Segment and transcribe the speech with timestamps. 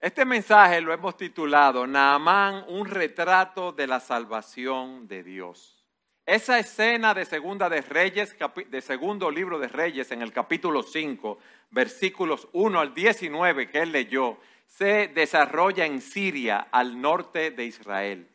[0.00, 5.86] Este mensaje lo hemos titulado Naamán, un retrato de la salvación de Dios.
[6.26, 8.36] Esa escena de Segunda de Reyes,
[8.68, 11.38] de segundo libro de Reyes, en el capítulo 5,
[11.70, 18.28] versículos 1 al 19 que él leyó, se desarrolla en Siria, al norte de Israel.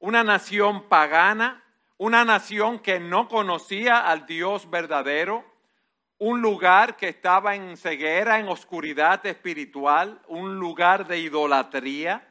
[0.00, 1.64] Una nación pagana,
[1.96, 5.53] una nación que no conocía al Dios verdadero,
[6.24, 12.26] un lugar que estaba en ceguera, en oscuridad espiritual, un lugar de idolatría.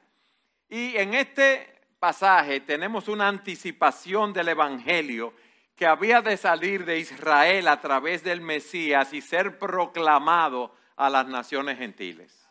[0.68, 5.36] Y en este pasaje tenemos una anticipación del Evangelio
[5.76, 11.28] que había de salir de Israel a través del Mesías y ser proclamado a las
[11.28, 12.50] naciones gentiles.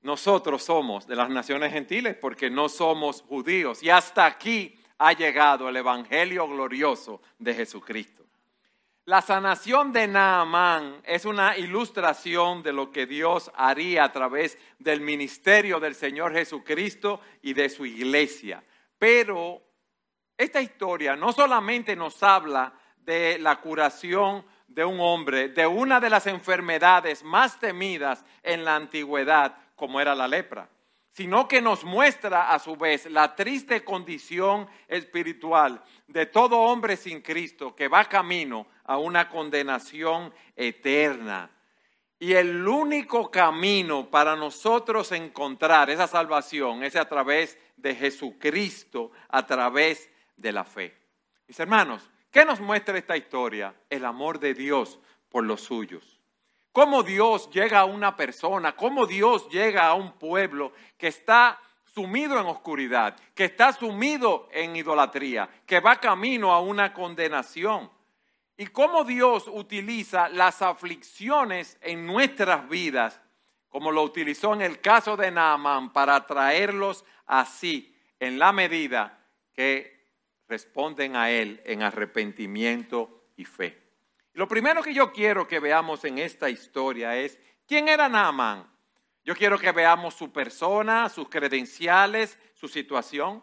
[0.00, 5.68] Nosotros somos de las naciones gentiles porque no somos judíos y hasta aquí ha llegado
[5.68, 8.25] el Evangelio glorioso de Jesucristo.
[9.06, 15.00] La sanación de Naamán es una ilustración de lo que Dios haría a través del
[15.00, 18.64] ministerio del Señor Jesucristo y de su iglesia.
[18.98, 19.62] Pero
[20.36, 26.10] esta historia no solamente nos habla de la curación de un hombre, de una de
[26.10, 30.68] las enfermedades más temidas en la antigüedad, como era la lepra,
[31.16, 37.22] sino que nos muestra a su vez la triste condición espiritual de todo hombre sin
[37.22, 41.50] Cristo que va camino a una condenación eterna.
[42.18, 49.46] Y el único camino para nosotros encontrar esa salvación es a través de Jesucristo, a
[49.46, 50.94] través de la fe.
[51.48, 53.74] Mis hermanos, ¿qué nos muestra esta historia?
[53.88, 54.98] El amor de Dios
[55.30, 56.15] por los suyos.
[56.76, 62.38] Cómo Dios llega a una persona, cómo Dios llega a un pueblo que está sumido
[62.38, 67.90] en oscuridad, que está sumido en idolatría, que va camino a una condenación.
[68.58, 73.22] Y cómo Dios utiliza las aflicciones en nuestras vidas,
[73.70, 79.18] como lo utilizó en el caso de Naamán, para traerlos así, en la medida
[79.54, 80.10] que
[80.46, 83.85] responden a Él en arrepentimiento y fe.
[84.36, 88.70] Lo primero que yo quiero que veamos en esta historia es, ¿quién era Naamán?
[89.24, 93.42] Yo quiero que veamos su persona, sus credenciales, su situación.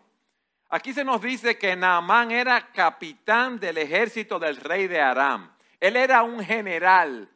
[0.70, 5.52] Aquí se nos dice que Naamán era capitán del ejército del rey de Aram.
[5.80, 7.28] Él era un general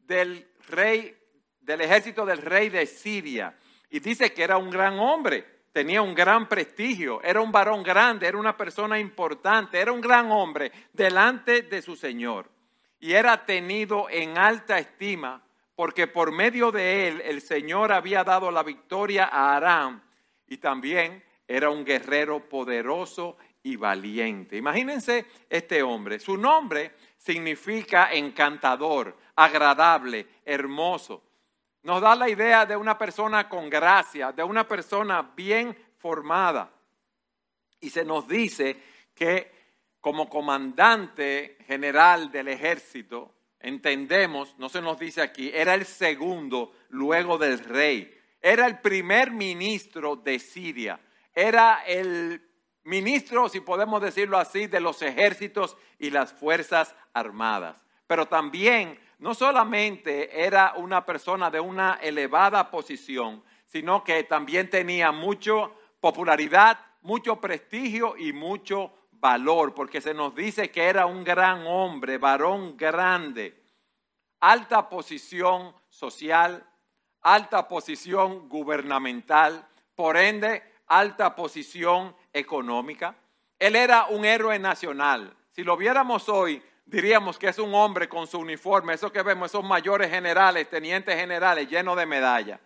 [0.00, 1.16] del rey
[1.58, 3.56] del ejército del rey de Siria
[3.88, 8.26] y dice que era un gran hombre, tenía un gran prestigio, era un varón grande,
[8.26, 12.54] era una persona importante, era un gran hombre delante de su Señor
[12.98, 15.42] y era tenido en alta estima
[15.76, 20.02] porque por medio de él el Señor había dado la victoria a Aram
[20.46, 24.56] y también era un guerrero poderoso y valiente.
[24.56, 26.18] Imagínense este hombre.
[26.18, 31.22] Su nombre significa encantador, agradable, hermoso.
[31.82, 36.70] Nos da la idea de una persona con gracia, de una persona bien formada.
[37.80, 38.80] Y se nos dice
[39.14, 39.55] que
[40.06, 47.38] como comandante general del ejército, entendemos, no se nos dice aquí, era el segundo luego
[47.38, 48.16] del rey.
[48.40, 51.00] Era el primer ministro de Siria
[51.36, 52.40] era el
[52.84, 57.84] ministro, si podemos decirlo así, de los ejércitos y las fuerzas armadas.
[58.06, 65.10] Pero también no solamente era una persona de una elevada posición, sino que también tenía
[65.12, 65.68] mucha
[66.00, 72.18] popularidad, mucho prestigio y mucho valor, porque se nos dice que era un gran hombre,
[72.18, 73.62] varón grande,
[74.40, 76.64] alta posición social,
[77.22, 83.16] alta posición gubernamental, por ende alta posición económica.
[83.58, 85.34] Él era un héroe nacional.
[85.50, 89.50] Si lo viéramos hoy, diríamos que es un hombre con su uniforme, eso que vemos,
[89.50, 92.60] esos mayores generales, tenientes generales llenos de medallas.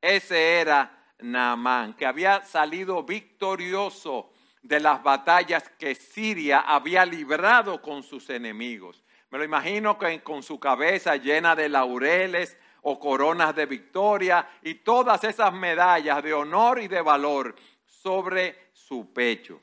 [0.00, 4.30] Ese era Naamán, que había salido victorioso
[4.62, 9.04] de las batallas que Siria había librado con sus enemigos.
[9.30, 14.76] Me lo imagino que con su cabeza llena de laureles, o coronas de victoria y
[14.76, 17.54] todas esas medallas de honor y de valor
[17.84, 19.60] sobre su pecho.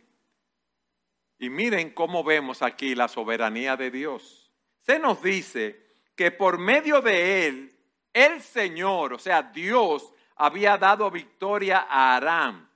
[1.40, 4.52] Y miren cómo vemos aquí la soberanía de Dios.
[4.80, 7.80] Se nos dice que por medio de él,
[8.14, 12.68] el Señor, o sea, Dios, había dado victoria a Aram.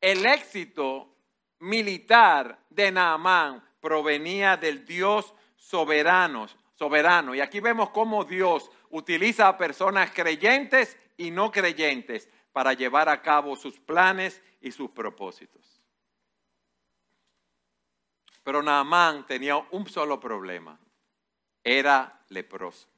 [0.00, 1.16] El éxito
[1.60, 7.34] militar de Naamán provenía del Dios soberano, soberano.
[7.34, 13.22] Y aquí vemos cómo Dios utiliza a personas creyentes y no creyentes para llevar a
[13.22, 15.82] cabo sus planes y sus propósitos.
[18.42, 20.78] Pero Naamán tenía un solo problema.
[21.62, 22.88] Era leproso.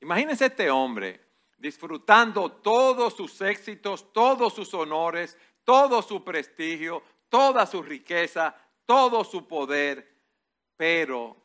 [0.00, 1.20] Imagínense este hombre
[1.58, 5.36] disfrutando todos sus éxitos, todos sus honores,
[5.70, 8.52] todo su prestigio, toda su riqueza,
[8.84, 10.04] todo su poder.
[10.76, 11.36] Pero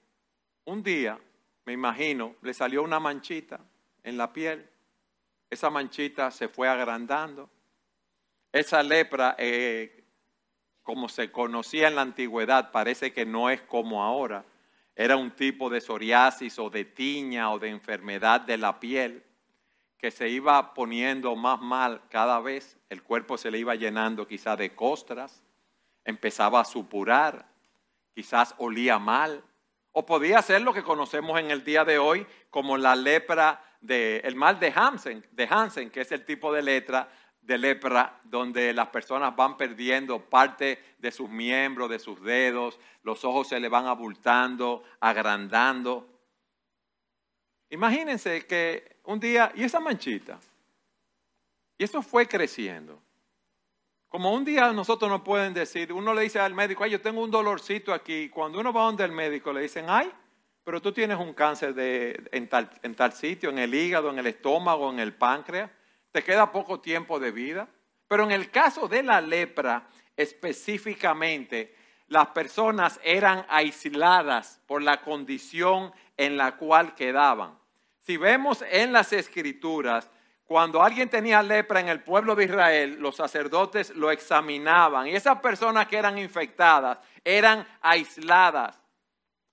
[0.63, 1.19] un día,
[1.63, 3.59] me imagino, le salió una manchita
[4.01, 4.67] en la piel.
[5.47, 7.47] Esa manchita se fue agrandando.
[8.51, 10.03] Esa lepra, eh,
[10.81, 14.43] como se conocía en la antigüedad, parece que no es como ahora.
[14.95, 19.23] Era un tipo de psoriasis o de tiña o de enfermedad de la piel
[19.97, 22.77] que se iba poniendo más mal cada vez.
[22.89, 25.43] El cuerpo se le iba llenando quizás de costras,
[26.03, 27.47] empezaba a supurar,
[28.13, 29.43] quizás olía mal.
[29.91, 34.17] O podía ser lo que conocemos en el día de hoy como la lepra de,
[34.25, 37.09] el mal de Hansen, de Hansen, que es el tipo de letra
[37.45, 43.23] de lepra donde las personas van perdiendo parte de sus miembros, de sus dedos, los
[43.23, 46.09] ojos se le van abultando, agrandando.
[47.69, 50.39] Imagínense que un día, y esa manchita,
[51.77, 52.99] y eso fue creciendo.
[54.07, 57.21] Como un día nosotros nos pueden decir, uno le dice al médico, ay, yo tengo
[57.21, 58.29] un dolorcito aquí.
[58.29, 60.09] Cuando uno va donde el médico le dicen, ay,
[60.63, 64.19] pero tú tienes un cáncer de, en, tal, en tal sitio, en el hígado, en
[64.19, 65.69] el estómago, en el páncreas
[66.15, 67.67] te queda poco tiempo de vida.
[68.07, 69.85] Pero en el caso de la lepra
[70.15, 71.75] específicamente,
[72.07, 77.59] las personas eran aisladas por la condición en la cual quedaban.
[78.05, 80.11] Si vemos en las escrituras,
[80.45, 85.39] cuando alguien tenía lepra en el pueblo de Israel, los sacerdotes lo examinaban y esas
[85.39, 88.79] personas que eran infectadas eran aisladas,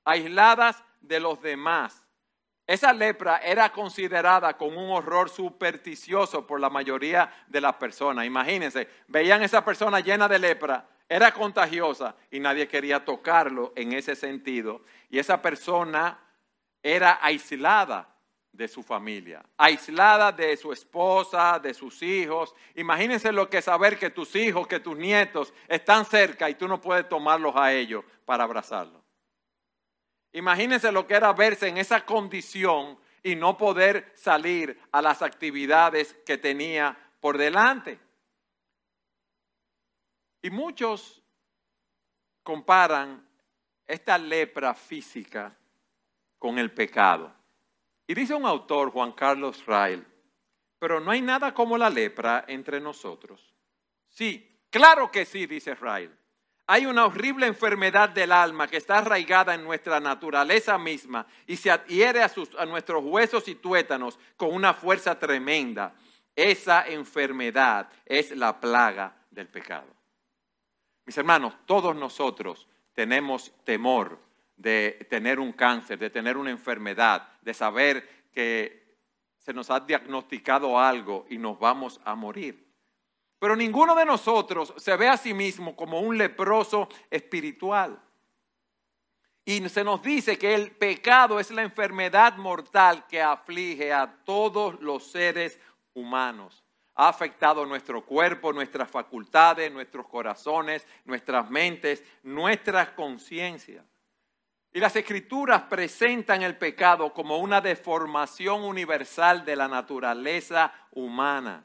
[0.04, 2.04] aisladas de los demás.
[2.66, 8.26] Esa lepra era considerada como un horror supersticioso por la mayoría de las personas.
[8.26, 13.94] Imagínense, veían a esa persona llena de lepra, era contagiosa y nadie quería tocarlo en
[13.94, 14.82] ese sentido.
[15.08, 16.18] Y esa persona
[16.82, 18.11] era aislada
[18.52, 22.54] de su familia, aislada de su esposa, de sus hijos.
[22.74, 26.80] Imagínense lo que saber que tus hijos, que tus nietos están cerca y tú no
[26.80, 29.02] puedes tomarlos a ellos para abrazarlos.
[30.32, 36.14] Imagínense lo que era verse en esa condición y no poder salir a las actividades
[36.26, 37.98] que tenía por delante.
[40.42, 41.22] Y muchos
[42.42, 43.26] comparan
[43.86, 45.56] esta lepra física
[46.38, 47.41] con el pecado.
[48.06, 50.06] Y dice un autor, Juan Carlos Rael,
[50.78, 53.54] pero no hay nada como la lepra entre nosotros.
[54.08, 56.16] Sí, claro que sí, dice Rael.
[56.66, 61.70] Hay una horrible enfermedad del alma que está arraigada en nuestra naturaleza misma y se
[61.70, 65.94] adhiere a, a nuestros huesos y tuétanos con una fuerza tremenda.
[66.34, 69.88] Esa enfermedad es la plaga del pecado.
[71.04, 74.18] Mis hermanos, todos nosotros tenemos temor
[74.56, 78.96] de tener un cáncer, de tener una enfermedad, de saber que
[79.38, 82.72] se nos ha diagnosticado algo y nos vamos a morir.
[83.38, 88.00] Pero ninguno de nosotros se ve a sí mismo como un leproso espiritual.
[89.44, 94.80] Y se nos dice que el pecado es la enfermedad mortal que aflige a todos
[94.80, 95.58] los seres
[95.92, 96.62] humanos.
[96.94, 103.84] Ha afectado nuestro cuerpo, nuestras facultades, nuestros corazones, nuestras mentes, nuestras conciencias.
[104.72, 111.64] Y las escrituras presentan el pecado como una deformación universal de la naturaleza humana.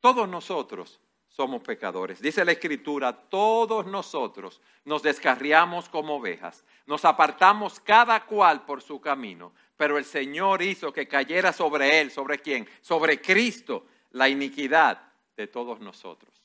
[0.00, 2.20] Todos nosotros somos pecadores.
[2.20, 9.00] Dice la escritura, todos nosotros nos descarriamos como ovejas, nos apartamos cada cual por su
[9.00, 15.00] camino, pero el Señor hizo que cayera sobre él, sobre quién, sobre Cristo, la iniquidad
[15.34, 16.41] de todos nosotros.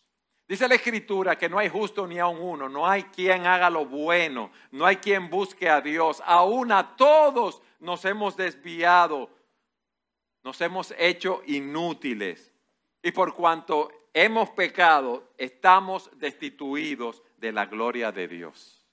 [0.47, 3.85] Dice la escritura que no hay justo ni aun uno, no hay quien haga lo
[3.85, 9.29] bueno, no hay quien busque a Dios, aún a todos nos hemos desviado,
[10.43, 12.53] nos hemos hecho inútiles
[13.03, 18.87] y por cuanto hemos pecado, estamos destituidos de la gloria de Dios.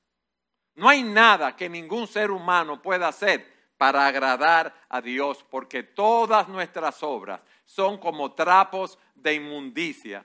[0.75, 6.49] No hay nada que ningún ser humano pueda hacer para agradar a Dios, porque todas
[6.49, 10.25] nuestras obras son como trapos de inmundicia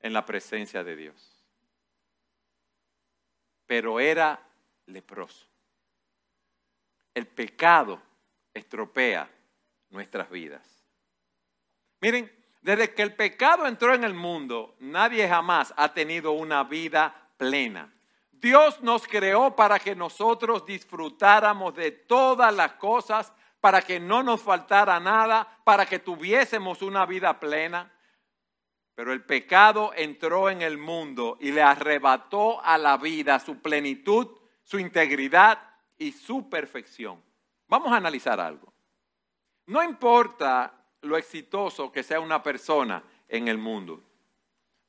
[0.00, 1.44] en la presencia de Dios.
[3.66, 4.40] Pero era
[4.86, 5.46] leproso.
[7.14, 8.00] El pecado
[8.54, 9.30] estropea
[9.90, 10.66] nuestras vidas.
[12.00, 17.30] Miren, desde que el pecado entró en el mundo, nadie jamás ha tenido una vida
[17.36, 17.92] plena.
[18.32, 24.42] Dios nos creó para que nosotros disfrutáramos de todas las cosas, para que no nos
[24.42, 27.92] faltara nada, para que tuviésemos una vida plena.
[28.98, 34.26] Pero el pecado entró en el mundo y le arrebató a la vida su plenitud,
[34.64, 35.56] su integridad
[35.96, 37.22] y su perfección.
[37.68, 38.72] Vamos a analizar algo.
[39.66, 44.02] No importa lo exitoso que sea una persona en el mundo.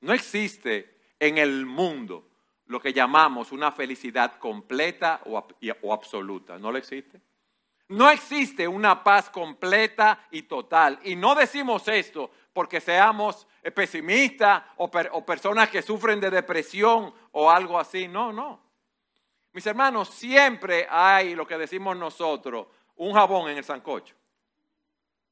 [0.01, 2.29] No existe en el mundo
[2.65, 6.57] lo que llamamos una felicidad completa o, absoluta.
[6.57, 7.21] No lo existe.
[7.89, 10.99] No existe una paz completa y total.
[11.03, 17.49] Y no decimos esto porque seamos pesimistas o, o personas que sufren de depresión o
[17.49, 18.07] algo así.
[18.07, 18.61] No, no.
[19.51, 24.15] Mis hermanos, siempre hay lo que decimos nosotros, un jabón en el sancocho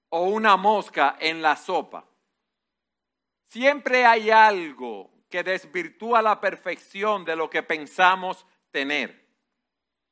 [0.10, 2.06] o una mosca en la sopa.
[3.48, 9.26] Siempre hay algo que desvirtúa la perfección de lo que pensamos tener.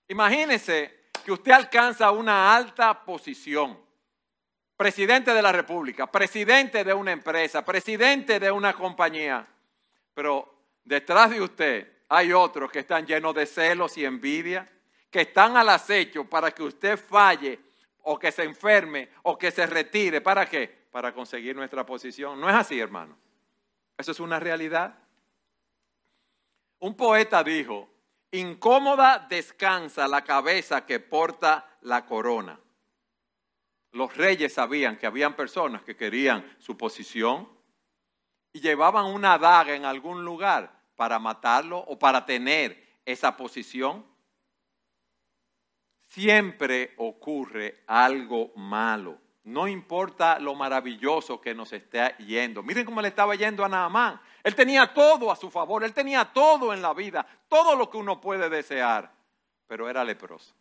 [0.08, 3.80] Imagínese que usted alcanza una alta posición.
[4.78, 9.48] Presidente de la República, presidente de una empresa, presidente de una compañía.
[10.14, 10.54] Pero
[10.84, 14.70] detrás de usted hay otros que están llenos de celos y envidia,
[15.10, 17.60] que están al acecho para que usted falle
[18.04, 20.20] o que se enferme o que se retire.
[20.20, 20.88] ¿Para qué?
[20.92, 22.40] Para conseguir nuestra posición.
[22.40, 23.18] No es así, hermano.
[23.98, 24.98] Eso es una realidad.
[26.80, 27.90] Un poeta dijo,
[28.32, 32.60] incómoda descansa la cabeza que porta la corona.
[33.96, 37.48] Los reyes sabían que habían personas que querían su posición
[38.52, 44.06] y llevaban una daga en algún lugar para matarlo o para tener esa posición.
[46.02, 49.18] Siempre ocurre algo malo.
[49.46, 52.64] No importa lo maravilloso que nos esté yendo.
[52.64, 54.20] Miren cómo le estaba yendo a Naamán.
[54.44, 57.96] Él tenía todo a su favor, él tenía todo en la vida, todo lo que
[57.96, 59.10] uno puede desear,
[59.66, 60.54] pero era leproso.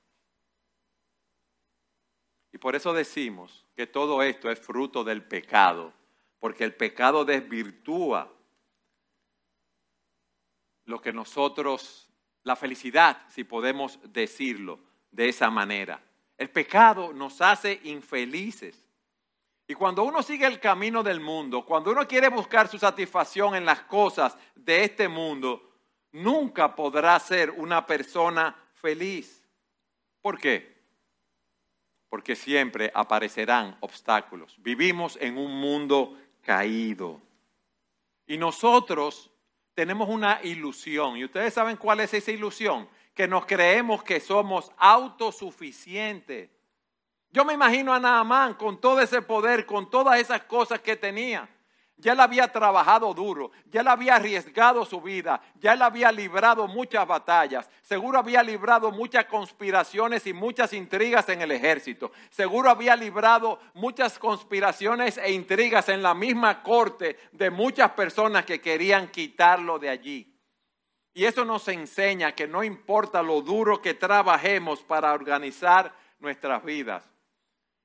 [2.54, 5.92] Y por eso decimos que todo esto es fruto del pecado,
[6.38, 8.32] porque el pecado desvirtúa
[10.84, 12.08] lo que nosotros,
[12.44, 14.78] la felicidad, si podemos decirlo
[15.10, 16.00] de esa manera.
[16.38, 18.88] El pecado nos hace infelices.
[19.66, 23.64] Y cuando uno sigue el camino del mundo, cuando uno quiere buscar su satisfacción en
[23.64, 25.72] las cosas de este mundo,
[26.12, 29.44] nunca podrá ser una persona feliz.
[30.22, 30.73] ¿Por qué?
[32.14, 34.54] Porque siempre aparecerán obstáculos.
[34.58, 37.20] Vivimos en un mundo caído.
[38.24, 39.32] Y nosotros
[39.74, 41.16] tenemos una ilusión.
[41.16, 42.88] ¿Y ustedes saben cuál es esa ilusión?
[43.14, 46.50] Que nos creemos que somos autosuficientes.
[47.32, 51.48] Yo me imagino a Naamán con todo ese poder, con todas esas cosas que tenía.
[51.96, 56.66] Ya él había trabajado duro, ya él había arriesgado su vida, ya él había librado
[56.66, 62.96] muchas batallas, seguro había librado muchas conspiraciones y muchas intrigas en el ejército, seguro había
[62.96, 69.78] librado muchas conspiraciones e intrigas en la misma corte de muchas personas que querían quitarlo
[69.78, 70.36] de allí.
[71.14, 77.08] Y eso nos enseña que no importa lo duro que trabajemos para organizar nuestras vidas,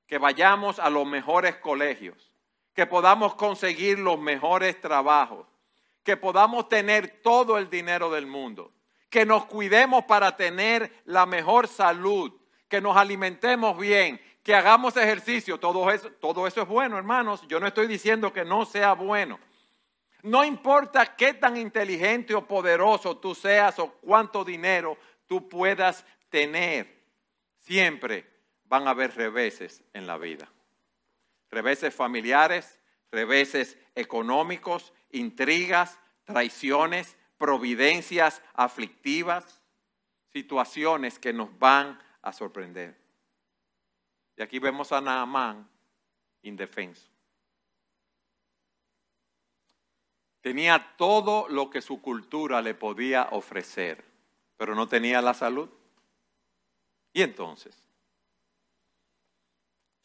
[0.08, 2.29] que vayamos a los mejores colegios
[2.74, 5.46] que podamos conseguir los mejores trabajos,
[6.02, 8.72] que podamos tener todo el dinero del mundo,
[9.08, 12.32] que nos cuidemos para tener la mejor salud,
[12.68, 17.42] que nos alimentemos bien, que hagamos ejercicio, todo eso, todo eso es bueno, hermanos.
[17.48, 19.38] Yo no estoy diciendo que no sea bueno.
[20.22, 24.96] No importa qué tan inteligente o poderoso tú seas o cuánto dinero
[25.26, 27.02] tú puedas tener,
[27.58, 28.26] siempre
[28.64, 30.48] van a haber reveses en la vida
[31.50, 32.78] reveses familiares,
[33.10, 39.60] reveses económicos, intrigas, traiciones, providencias aflictivas,
[40.32, 42.96] situaciones que nos van a sorprender.
[44.36, 45.68] Y aquí vemos a Naamán
[46.42, 47.08] indefenso.
[50.40, 54.02] Tenía todo lo que su cultura le podía ofrecer,
[54.56, 55.68] pero no tenía la salud.
[57.12, 57.84] Y entonces,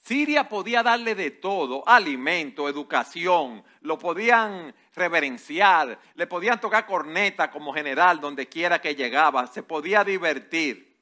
[0.06, 7.74] Siria podía darle de todo, alimento, educación, lo podían reverenciar, le podían tocar corneta como
[7.74, 10.96] general donde quiera que llegaba, se podía divertir,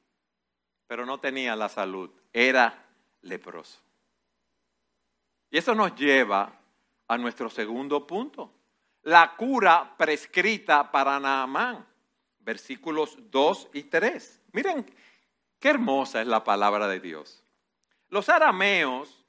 [0.86, 2.82] pero no tenía la salud, era
[3.20, 3.78] leproso.
[5.50, 6.58] Y eso nos lleva
[7.06, 8.54] a nuestro segundo punto,
[9.02, 11.86] la cura prescrita para Naamán,
[12.38, 14.44] versículos 2 y 3.
[14.52, 14.86] Miren
[15.58, 17.43] qué hermosa es la palabra de Dios.
[18.14, 19.26] Los arameos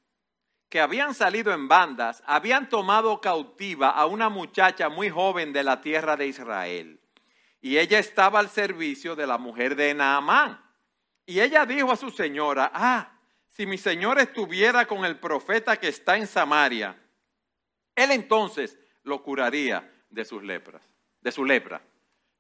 [0.70, 5.82] que habían salido en bandas habían tomado cautiva a una muchacha muy joven de la
[5.82, 7.02] tierra de Israel.
[7.62, 10.64] Y ella estaba al servicio de la mujer de Naamán.
[11.26, 13.12] Y ella dijo a su señora, ah,
[13.50, 16.96] si mi señor estuviera con el profeta que está en Samaria,
[17.96, 20.88] él entonces lo curaría de sus lepras,
[21.22, 21.82] de su lepra.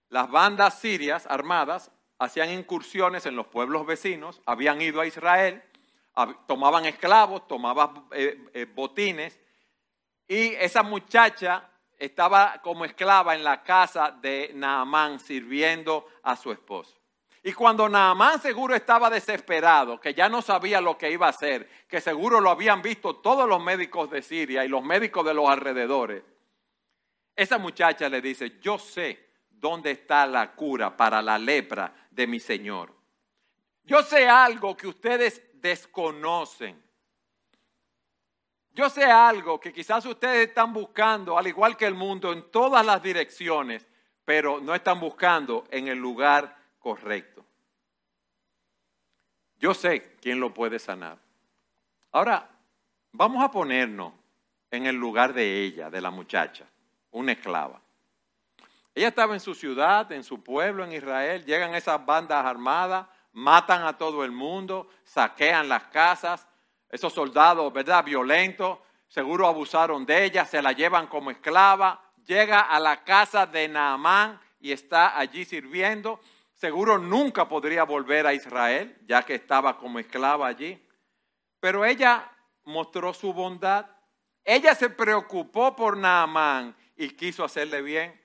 [0.09, 5.63] Las bandas sirias armadas hacían incursiones en los pueblos vecinos, habían ido a Israel
[6.47, 9.39] tomaban esclavos, tomaban eh, eh, botines,
[10.27, 16.95] y esa muchacha estaba como esclava en la casa de Naamán sirviendo a su esposo.
[17.43, 21.69] Y cuando Naamán seguro estaba desesperado, que ya no sabía lo que iba a hacer,
[21.87, 25.47] que seguro lo habían visto todos los médicos de Siria y los médicos de los
[25.47, 26.23] alrededores,
[27.35, 32.39] esa muchacha le dice, yo sé dónde está la cura para la lepra de mi
[32.39, 32.95] Señor.
[33.83, 36.79] Yo sé algo que ustedes desconocen.
[38.71, 42.85] Yo sé algo que quizás ustedes están buscando, al igual que el mundo, en todas
[42.85, 43.87] las direcciones,
[44.23, 47.43] pero no están buscando en el lugar correcto.
[49.57, 51.17] Yo sé quién lo puede sanar.
[52.11, 52.47] Ahora,
[53.11, 54.13] vamos a ponernos
[54.69, 56.67] en el lugar de ella, de la muchacha,
[57.09, 57.81] una esclava.
[58.93, 61.43] Ella estaba en su ciudad, en su pueblo, en Israel.
[61.43, 66.47] Llegan esas bandas armadas, matan a todo el mundo, saquean las casas.
[66.89, 68.03] Esos soldados, ¿verdad?
[68.03, 72.01] Violentos, seguro abusaron de ella, se la llevan como esclava.
[72.25, 76.19] Llega a la casa de Naamán y está allí sirviendo.
[76.53, 80.81] Seguro nunca podría volver a Israel, ya que estaba como esclava allí.
[81.59, 82.31] Pero ella
[82.63, 83.85] mostró su bondad.
[84.45, 88.19] Ella se preocupó por Naamán y quiso hacerle bien.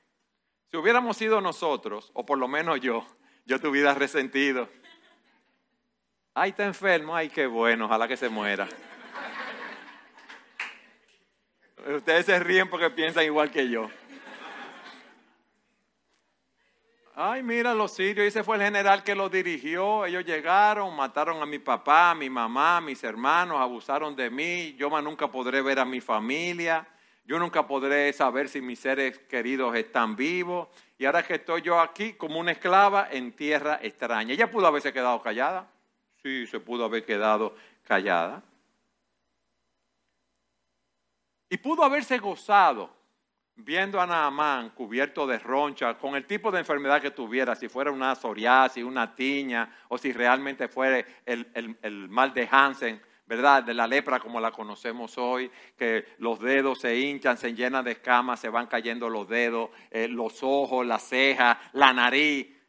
[0.70, 3.04] Si hubiéramos sido nosotros, o por lo menos yo,
[3.44, 4.68] yo te hubiera resentido.
[6.32, 8.68] Ay, está enfermo, ay, qué bueno, ojalá que se muera.
[11.88, 13.90] Ustedes se ríen porque piensan igual que yo.
[17.16, 20.06] Ay, mira los sirios, ese fue el general que los dirigió.
[20.06, 24.74] Ellos llegaron, mataron a mi papá, a mi mamá, a mis hermanos, abusaron de mí.
[24.78, 26.86] Yo más nunca podré ver a mi familia.
[27.24, 30.68] Yo nunca podré saber si mis seres queridos están vivos.
[30.96, 34.32] Y ahora que estoy yo aquí como una esclava en tierra extraña.
[34.32, 35.68] Ella pudo haberse quedado callada.
[36.22, 38.42] Sí, se pudo haber quedado callada.
[41.48, 43.00] Y pudo haberse gozado
[43.56, 47.90] viendo a Naamán cubierto de roncha, con el tipo de enfermedad que tuviera, si fuera
[47.90, 53.62] una psoriasis, una tiña, o si realmente fuera el, mal de Hansen, ¿verdad?
[53.62, 57.92] De la lepra como la conocemos hoy, que los dedos se hinchan, se llenan de
[57.92, 62.59] escamas, se van cayendo los dedos, eh, los ojos, las cejas, la nariz.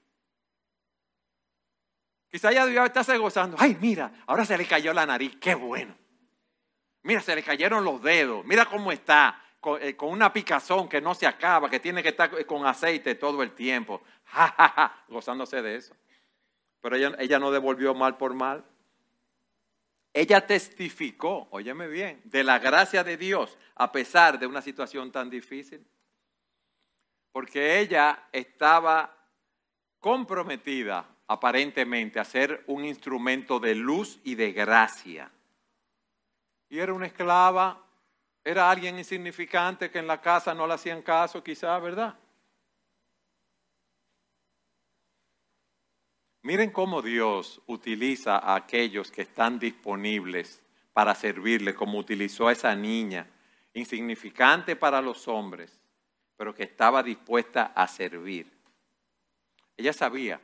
[2.32, 3.58] Quizá ya debió estarse gozando.
[3.60, 5.94] Ay, mira, ahora se le cayó la nariz, qué bueno.
[7.04, 9.38] Mira, se le cayeron los dedos, mira cómo está.
[9.80, 13.44] Eh, con, una picazón que no se acaba, que tiene que estar con aceite todo
[13.44, 15.96] el tiempo, ja, gozándose de eso.
[16.82, 18.66] Pero ella, ella no devolvió mal por mal.
[20.14, 25.30] Ella testificó, óyeme bien, de la gracia de Dios a pesar de una situación tan
[25.30, 25.86] difícil.
[27.32, 29.16] Porque ella estaba
[30.00, 35.32] comprometida aparentemente a ser un instrumento de luz y de gracia.
[36.70, 37.82] Y era una esclava
[38.44, 42.18] era alguien insignificante que en la casa no le hacían caso, quizá, ¿verdad?
[46.42, 52.76] Miren cómo Dios utiliza a aquellos que están disponibles para servirle, como utilizó a esa
[52.76, 53.28] niña,
[53.76, 55.80] insignificante para los hombres,
[56.36, 58.52] pero que estaba dispuesta a servir.
[59.78, 60.42] Ella sabía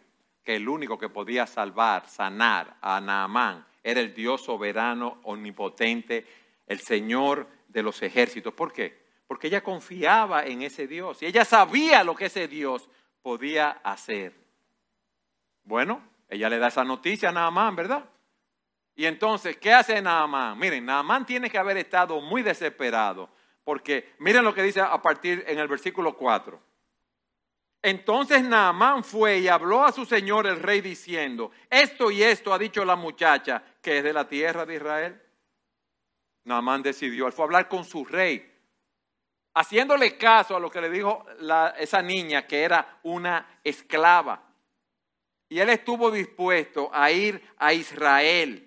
[0.47, 6.25] que el único que podía salvar, sanar a Naamán era el Dios soberano, omnipotente,
[6.65, 8.53] el Señor de los ejércitos.
[8.53, 8.97] ¿Por qué?
[9.27, 12.87] Porque ella confiaba en ese Dios y ella sabía lo que ese Dios
[13.21, 14.35] podía hacer.
[15.65, 18.05] Bueno, ella le da esa noticia a Naamán, ¿verdad?
[18.95, 20.57] Y entonces, ¿qué hace Naamán?
[20.57, 23.29] Miren, Naamán tiene que haber estado muy desesperado,
[23.65, 26.66] porque miren lo que dice a partir en el versículo 4.
[27.87, 32.59] Entonces Naamán fue y habló a su señor el rey diciendo, esto y esto ha
[32.59, 35.21] dicho la muchacha que es de la tierra de Israel.
[36.43, 38.45] Naamán decidió, él fue a hablar con su rey,
[39.53, 41.25] haciéndole caso a lo que le dijo
[41.79, 44.43] esa niña que era una esclava.
[45.47, 48.66] Y él estuvo dispuesto a ir a Israel,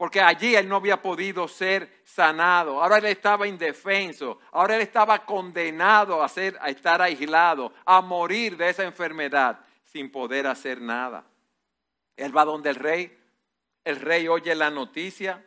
[0.00, 2.82] porque allí él no había podido ser sanado.
[2.82, 8.56] Ahora él estaba indefenso, ahora él estaba condenado a, ser, a estar aislado, a morir
[8.56, 11.26] de esa enfermedad sin poder hacer nada.
[12.16, 13.14] Él va donde el rey,
[13.84, 15.44] el rey oye la noticia,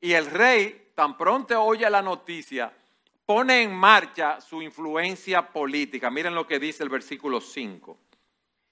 [0.00, 2.72] y el rey, tan pronto oye la noticia,
[3.24, 6.10] pone en marcha su influencia política.
[6.10, 7.98] Miren lo que dice el versículo 5.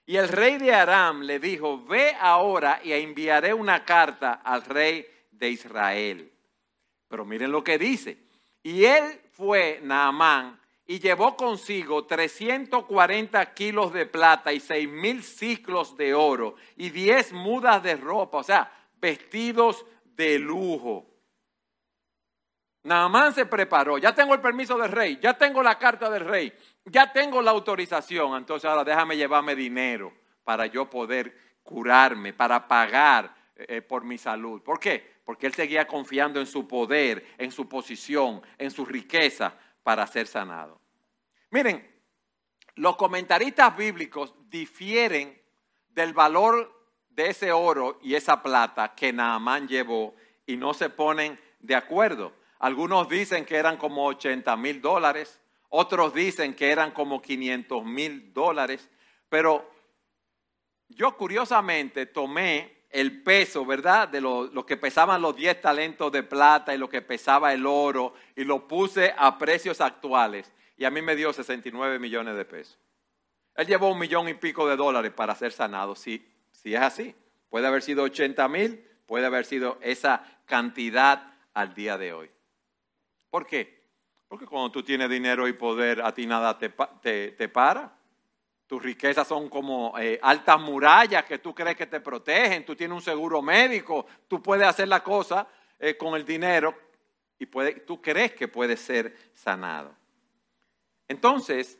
[0.05, 5.05] Y el rey de Aram le dijo, ve ahora y enviaré una carta al rey
[5.37, 6.31] de Israel.
[7.07, 8.17] Pero miren lo que dice.
[8.63, 15.97] Y él fue, Naamán, y llevó consigo 340 kilos de plata y seis mil ciclos
[15.97, 21.07] de oro y 10 mudas de ropa, o sea, vestidos de lujo.
[22.83, 26.53] Naamán se preparó, ya tengo el permiso del rey, ya tengo la carta del rey,
[26.85, 33.35] ya tengo la autorización, entonces ahora déjame llevarme dinero para yo poder curarme, para pagar
[33.55, 34.61] eh, por mi salud.
[34.61, 35.14] ¿Por qué?
[35.25, 40.27] Porque él seguía confiando en su poder, en su posición, en su riqueza para ser
[40.27, 40.79] sanado.
[41.49, 41.85] Miren,
[42.75, 45.41] los comentaristas bíblicos difieren
[45.89, 46.71] del valor
[47.09, 52.33] de ese oro y esa plata que Naamán llevó y no se ponen de acuerdo.
[52.59, 58.33] Algunos dicen que eran como 80 mil dólares, otros dicen que eran como 500 mil
[58.33, 58.89] dólares,
[59.29, 59.69] pero
[60.89, 64.07] yo curiosamente tomé el peso, ¿verdad?
[64.07, 68.13] De lo, que pesaban los 10 talentos de plata y lo que pesaba el oro
[68.35, 72.77] y lo puse a precios actuales y a mí me dio 69 millones de pesos.
[73.55, 77.15] Él llevó un millón y pico de dólares para ser sanado, si, si es así.
[77.49, 82.29] Puede haber sido 80 mil, puede haber sido esa cantidad al día de hoy.
[83.29, 83.75] ¿Por qué?
[84.27, 86.69] Porque cuando tú tienes dinero y poder, a ti nada te,
[87.31, 87.97] te, para.
[88.67, 92.65] Tus riquezas son como eh, altas murallas que tú crees que te protegen.
[92.65, 94.05] Tú tienes un seguro médico.
[94.27, 95.47] Tú puedes hacer la cosa
[95.79, 96.75] eh, con el dinero
[97.37, 99.95] y tú crees que puedes ser sanado.
[101.07, 101.77] Entonces,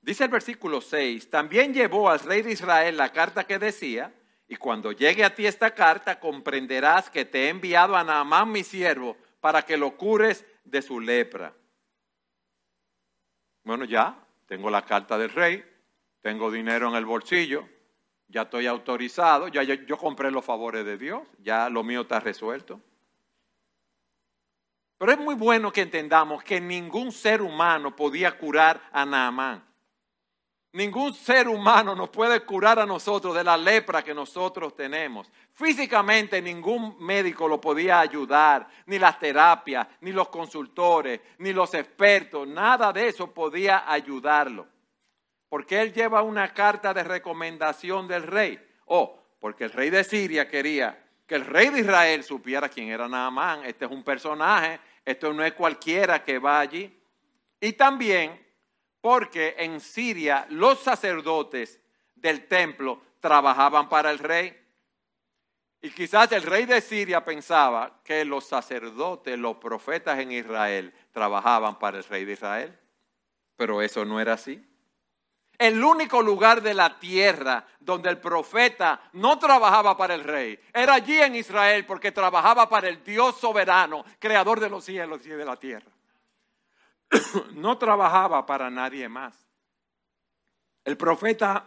[0.00, 4.12] dice el versículo 6, también llevó al rey de Israel la carta que decía,
[4.48, 8.64] y cuando llegue a ti esta carta comprenderás que te he enviado a Naamán mi
[8.64, 11.54] siervo para que lo cures de su lepra.
[13.64, 15.64] Bueno, ya tengo la carta del rey,
[16.26, 17.68] tengo dinero en el bolsillo,
[18.26, 22.80] ya estoy autorizado, ya yo, compré los favores de Dios, ya lo mío está resuelto.
[24.98, 29.64] Pero es muy bueno que entendamos que ningún ser humano podía curar a Naamán.
[30.72, 35.30] Ningún ser humano nos puede curar a nosotros de la lepra que nosotros tenemos.
[35.52, 42.48] Físicamente ningún médico lo podía ayudar, ni las terapias, ni los consultores, ni los expertos,
[42.48, 44.74] nada de eso podía ayudarlo.
[45.48, 48.58] Porque él lleva una carta de recomendación del rey.
[48.86, 53.08] O porque el rey de Siria quería que el rey de Israel supiera quién era
[53.08, 53.64] Naamán.
[53.64, 56.96] Este es un personaje, esto no es cualquiera que va allí.
[57.60, 58.44] Y también
[59.00, 61.80] porque en Siria los sacerdotes
[62.14, 64.56] del templo trabajaban para el rey.
[65.82, 71.78] Y quizás el rey de Siria pensaba que los sacerdotes, los profetas en Israel, trabajaban
[71.78, 72.78] para el rey de Israel.
[73.56, 74.64] Pero eso no era así.
[75.58, 80.94] El único lugar de la tierra donde el profeta no trabajaba para el rey era
[80.94, 85.44] allí en Israel porque trabajaba para el Dios soberano, creador de los cielos y de
[85.44, 85.90] la tierra.
[87.54, 89.34] no trabajaba para nadie más.
[90.84, 91.64] El profeta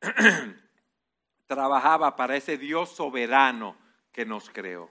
[1.46, 3.76] trabajaba para ese Dios soberano
[4.12, 4.90] que nos creó.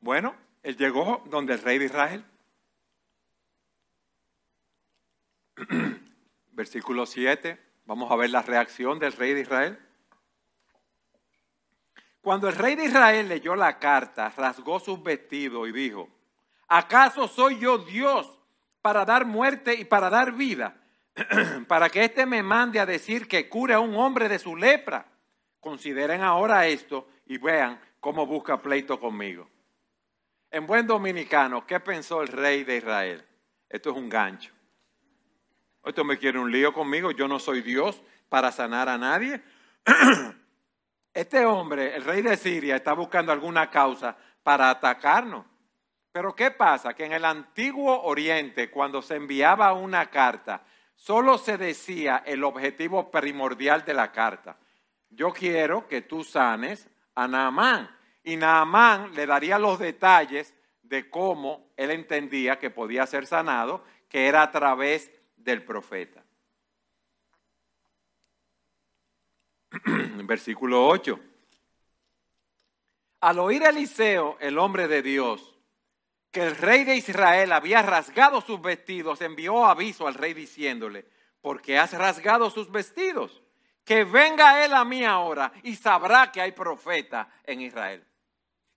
[0.00, 2.24] Bueno, él llegó donde el rey de Israel.
[6.60, 9.78] Versículo 7, vamos a ver la reacción del rey de Israel.
[12.20, 16.10] Cuando el rey de Israel leyó la carta, rasgó sus vestidos y dijo,
[16.68, 18.38] ¿acaso soy yo Dios
[18.82, 20.76] para dar muerte y para dar vida,
[21.66, 25.06] para que éste me mande a decir que cure a un hombre de su lepra.
[25.60, 29.48] Consideren ahora esto y vean cómo busca pleito conmigo.
[30.50, 33.24] En buen dominicano, ¿qué pensó el rey de Israel?
[33.66, 34.52] Esto es un gancho.
[35.84, 39.40] Esto me quiere un lío conmigo, yo no soy Dios para sanar a nadie.
[41.12, 45.44] Este hombre, el rey de Siria, está buscando alguna causa para atacarnos.
[46.12, 46.94] Pero ¿qué pasa?
[46.94, 50.62] Que en el antiguo Oriente, cuando se enviaba una carta,
[50.94, 54.56] solo se decía el objetivo primordial de la carta.
[55.08, 57.90] Yo quiero que tú sanes a Naamán.
[58.22, 64.26] Y Naamán le daría los detalles de cómo él entendía que podía ser sanado, que
[64.26, 65.10] era a través
[65.42, 66.24] del profeta.
[70.24, 71.20] Versículo 8.
[73.20, 75.58] Al oír Eliseo, el hombre de Dios,
[76.30, 81.06] que el rey de Israel había rasgado sus vestidos, envió aviso al rey diciéndole,
[81.40, 83.42] ¿por qué has rasgado sus vestidos?
[83.84, 88.06] Que venga él a mí ahora y sabrá que hay profeta en Israel.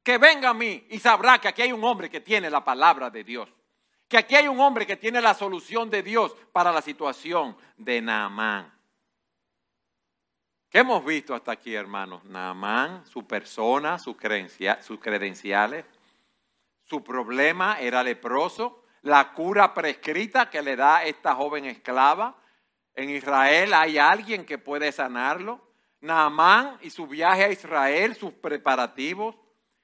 [0.01, 3.09] Que venga a mí y sabrá que aquí hay un hombre que tiene la palabra
[3.09, 3.49] de Dios.
[4.07, 8.01] Que aquí hay un hombre que tiene la solución de Dios para la situación de
[8.01, 8.71] Naamán.
[10.69, 12.23] ¿Qué hemos visto hasta aquí, hermanos?
[12.25, 15.85] Naamán, su persona, sus credenciales,
[16.83, 22.35] su problema era leproso, la cura prescrita que le da esta joven esclava.
[22.95, 25.61] En Israel hay alguien que puede sanarlo.
[26.01, 29.35] Naamán y su viaje a Israel, sus preparativos.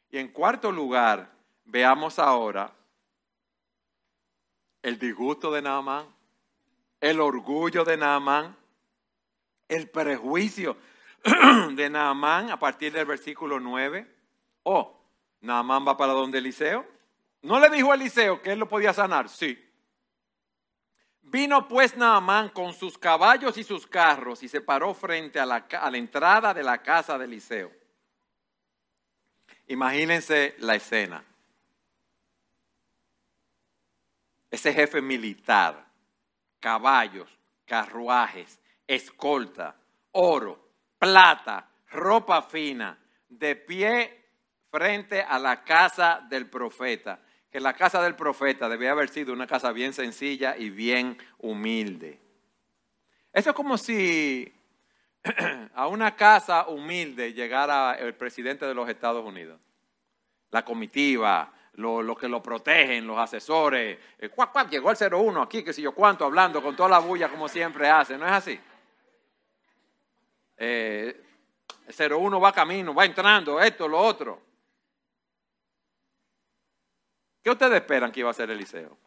[0.10, 1.32] Y en cuarto lugar,
[1.65, 2.73] veamos ahora
[4.82, 6.08] el disgusto de Naamán,
[7.02, 8.56] el orgullo de Naamán,
[9.68, 10.78] el prejuicio
[11.74, 14.08] de Naamán a partir del versículo 9.
[14.63, 15.00] Oh,
[15.42, 16.86] Naamán va para donde Eliseo.
[17.42, 19.30] ¿No le dijo a Eliseo que él lo podía sanar?
[19.30, 19.65] Sí.
[21.22, 25.68] Vino pues Naamán con sus caballos y sus carros y se paró frente a la,
[25.80, 27.72] a la entrada de la casa de Eliseo.
[29.68, 31.24] Imagínense la escena.
[34.51, 35.85] Ese jefe militar,
[36.59, 37.29] caballos,
[37.65, 39.75] carruajes, escolta,
[40.12, 44.25] oro, plata, ropa fina, de pie
[44.71, 47.19] frente a la casa del profeta.
[47.51, 52.19] Que la casa del profeta debía haber sido una casa bien sencilla y bien humilde.
[53.33, 54.51] Eso es como si
[55.73, 59.59] a una casa humilde llegara el presidente de los Estados Unidos.
[60.51, 63.98] La comitiva, los que lo protegen, los asesores.
[64.18, 64.30] Eh,
[64.70, 67.89] llegó el 01 aquí, que si yo cuánto, hablando con toda la bulla como siempre
[67.89, 68.60] hace, ¿no es así?
[70.58, 71.24] Eh,
[71.88, 74.42] el 01 va camino, va entrando, esto, lo otro.
[77.42, 78.98] ¿Qué ustedes esperan que iba a hacer Eliseo?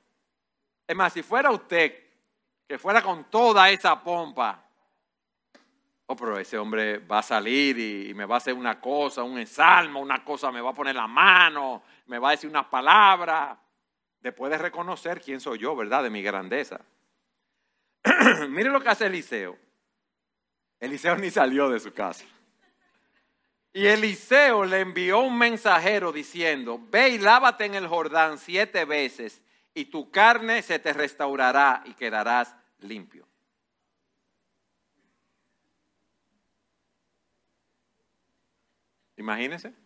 [0.86, 1.94] Es más, si fuera usted,
[2.66, 4.64] que fuera con toda esa pompa,
[6.06, 9.38] oh, pero ese hombre va a salir y, me va a hacer una cosa, un
[9.38, 13.58] ensalmo, una cosa, me va a poner la mano, me va a decir unas palabras,
[14.20, 16.02] después de reconocer quién soy yo, ¿verdad?
[16.02, 16.80] De mi grandeza.
[18.48, 19.58] Mire lo que hace Eliseo.
[20.80, 22.24] Eliseo ni salió de su casa.
[23.72, 29.40] Y Eliseo le envió un mensajero diciendo, ve y lávate en el Jordán siete veces
[29.74, 33.26] y tu carne se te restaurará y quedarás limpio.
[39.16, 39.81] Imagínense.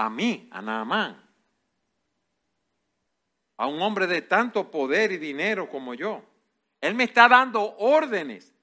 [0.00, 1.22] A mí, a Naamán.
[3.58, 6.22] A un hombre de tanto poder y dinero como yo.
[6.80, 8.54] Él me está dando órdenes.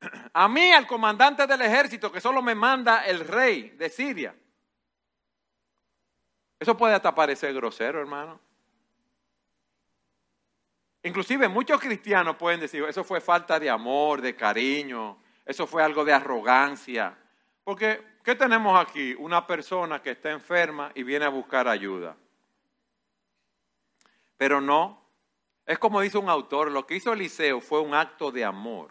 [0.32, 4.34] A mí, al comandante del ejército, que solo me manda el rey de Siria.
[6.58, 8.40] Eso puede hasta parecer grosero, hermano.
[11.02, 16.06] Inclusive muchos cristianos pueden decir, eso fue falta de amor, de cariño, eso fue algo
[16.06, 17.18] de arrogancia.
[17.64, 19.14] Porque, ¿qué tenemos aquí?
[19.14, 22.16] Una persona que está enferma y viene a buscar ayuda.
[24.36, 25.00] Pero no,
[25.66, 28.90] es como dice un autor, lo que hizo Eliseo fue un acto de amor.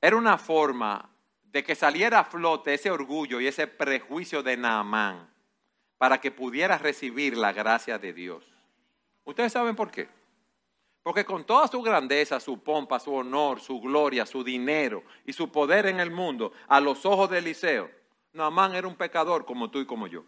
[0.00, 1.10] Era una forma
[1.44, 5.28] de que saliera a flote ese orgullo y ese prejuicio de Naamán
[5.98, 8.44] para que pudiera recibir la gracia de Dios.
[9.24, 10.08] ¿Ustedes saben por qué?
[11.06, 15.52] Porque con toda su grandeza, su pompa, su honor, su gloria, su dinero y su
[15.52, 17.88] poder en el mundo, a los ojos de Eliseo,
[18.32, 20.24] Naamán era un pecador como tú y como yo.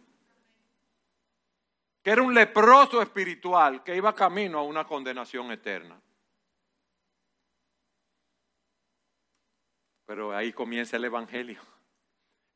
[2.00, 6.00] Que era un leproso espiritual que iba camino a una condenación eterna.
[10.06, 11.60] Pero ahí comienza el Evangelio.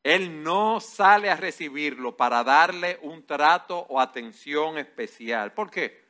[0.01, 5.51] Él no sale a recibirlo para darle un trato o atención especial.
[5.51, 6.02] ¿Por qué?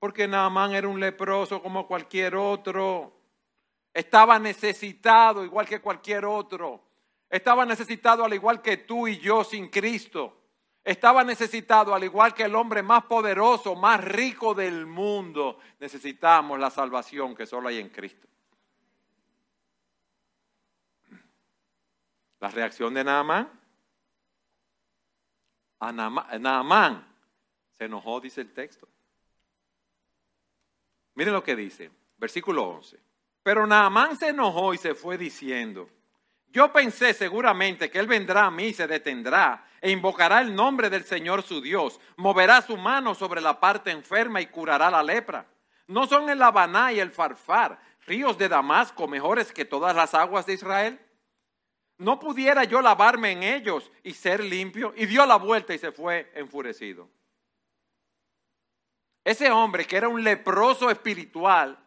[0.00, 3.12] Porque Naamán era un leproso como cualquier otro.
[3.92, 6.82] Estaba necesitado igual que cualquier otro.
[7.28, 10.38] Estaba necesitado al igual que tú y yo sin Cristo.
[10.82, 15.58] Estaba necesitado al igual que el hombre más poderoso, más rico del mundo.
[15.78, 18.26] Necesitamos la salvación que solo hay en Cristo.
[22.40, 23.60] La reacción de Naamán.
[25.78, 27.06] A Naamán
[27.76, 28.88] se enojó, dice el texto.
[31.20, 32.98] Miren lo que dice, versículo 11.
[33.42, 35.86] Pero Naamán se enojó y se fue diciendo,
[36.48, 40.88] yo pensé seguramente que él vendrá a mí y se detendrá e invocará el nombre
[40.88, 45.46] del Señor su Dios, moverá su mano sobre la parte enferma y curará la lepra.
[45.88, 50.46] ¿No son el Habaná y el Farfar, ríos de Damasco, mejores que todas las aguas
[50.46, 50.98] de Israel?
[51.98, 54.94] no pudiera yo lavarme en ellos y ser limpio.
[54.96, 57.10] Y dio la vuelta y se fue enfurecido.
[59.30, 61.78] Ese hombre que era un leproso espiritual,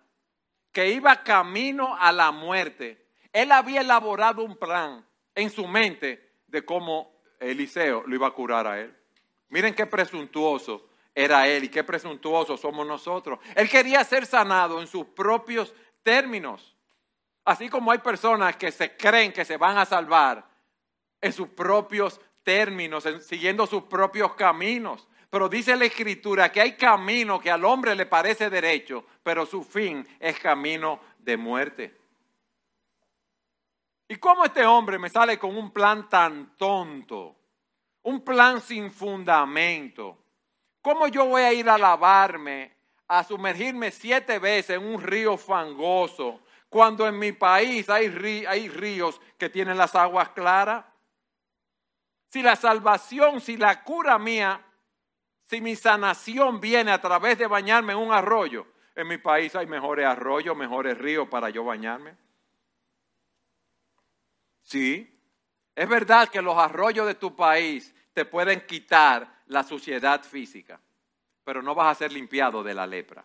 [0.72, 6.64] que iba camino a la muerte, él había elaborado un plan en su mente de
[6.64, 8.96] cómo Eliseo lo iba a curar a él.
[9.50, 13.40] Miren qué presuntuoso era él y qué presuntuoso somos nosotros.
[13.58, 16.78] Él quería ser sanado en sus propios términos.
[17.44, 20.48] Así como hay personas que se creen que se van a salvar
[21.20, 25.10] en sus propios términos, siguiendo sus propios caminos.
[25.34, 29.64] Pero dice la escritura que hay camino que al hombre le parece derecho, pero su
[29.64, 31.98] fin es camino de muerte.
[34.08, 37.36] ¿Y cómo este hombre me sale con un plan tan tonto?
[38.04, 40.20] Un plan sin fundamento.
[40.84, 42.72] ¿Cómo yo voy a ir a lavarme,
[43.08, 49.20] a sumergirme siete veces en un río fangoso, cuando en mi país hay, hay ríos
[49.40, 50.86] que tienen las aguas claras?
[52.30, 54.64] Si la salvación, si la cura mía,
[55.54, 59.68] si mi sanación viene a través de bañarme en un arroyo, en mi país hay
[59.68, 62.18] mejores arroyos, mejores ríos para yo bañarme.
[64.64, 65.16] Sí,
[65.76, 70.82] es verdad que los arroyos de tu país te pueden quitar la suciedad física,
[71.44, 73.24] pero no vas a ser limpiado de la lepra.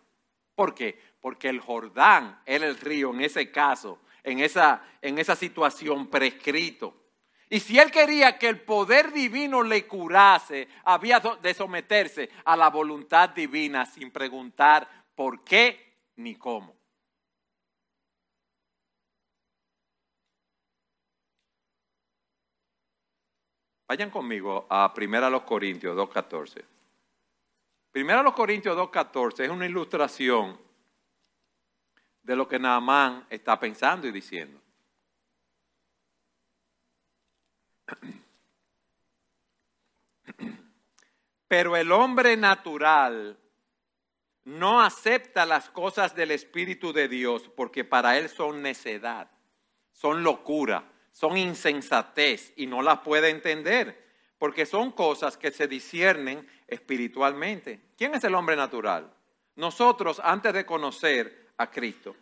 [0.55, 1.01] ¿Por qué?
[1.23, 6.95] Porque el Jordán era el río en ese caso, en esa, en esa situación prescrito.
[7.51, 12.69] Y si él quería que el poder divino le curase, había de someterse a la
[12.69, 16.77] voluntad divina sin preguntar por qué ni cómo.
[23.87, 26.63] Vayan conmigo a 1 Corintios 2.14.
[27.95, 30.61] 1 Corintios 2.14 es una ilustración
[32.23, 34.58] de lo que Naamán está pensando y diciendo.
[41.49, 43.39] Pero el hombre natural
[44.45, 49.31] no acepta las cosas del Espíritu de Dios porque para él son necedad,
[49.93, 50.85] son locura
[51.19, 54.07] son insensatez y no las puede entender,
[54.39, 57.81] porque son cosas que se disciernen espiritualmente.
[57.97, 59.13] ¿Quién es el hombre natural?
[59.57, 62.15] Nosotros, antes de conocer a Cristo,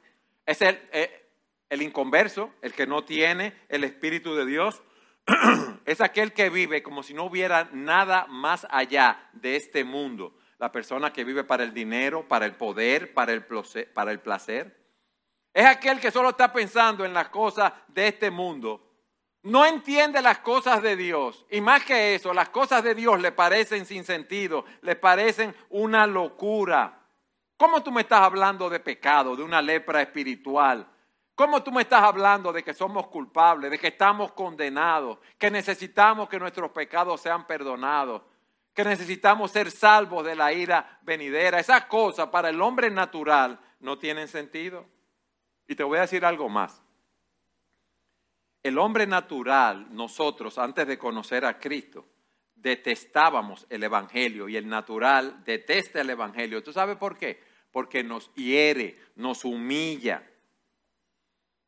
[0.46, 1.26] es el, eh,
[1.68, 4.82] el inconverso, el que no tiene el Espíritu de Dios,
[5.84, 10.36] es aquel que vive como si no hubiera nada más allá de este mundo.
[10.58, 14.84] La persona que vive para el dinero, para el poder, para el placer.
[15.52, 18.86] Es aquel que solo está pensando en las cosas de este mundo
[19.46, 21.46] no entiende las cosas de Dios.
[21.50, 26.04] Y más que eso, las cosas de Dios le parecen sin sentido, le parecen una
[26.04, 27.06] locura.
[27.56, 30.88] ¿Cómo tú me estás hablando de pecado, de una lepra espiritual?
[31.36, 36.28] ¿Cómo tú me estás hablando de que somos culpables, de que estamos condenados, que necesitamos
[36.28, 38.22] que nuestros pecados sean perdonados,
[38.74, 41.60] que necesitamos ser salvos de la ira venidera?
[41.60, 44.84] Esas cosas para el hombre natural no tienen sentido.
[45.68, 46.82] Y te voy a decir algo más
[48.66, 52.04] el hombre natural, nosotros, antes de conocer a Cristo,
[52.56, 56.64] detestábamos el Evangelio y el natural detesta el Evangelio.
[56.64, 57.40] ¿Tú sabes por qué?
[57.70, 60.28] Porque nos hiere, nos humilla,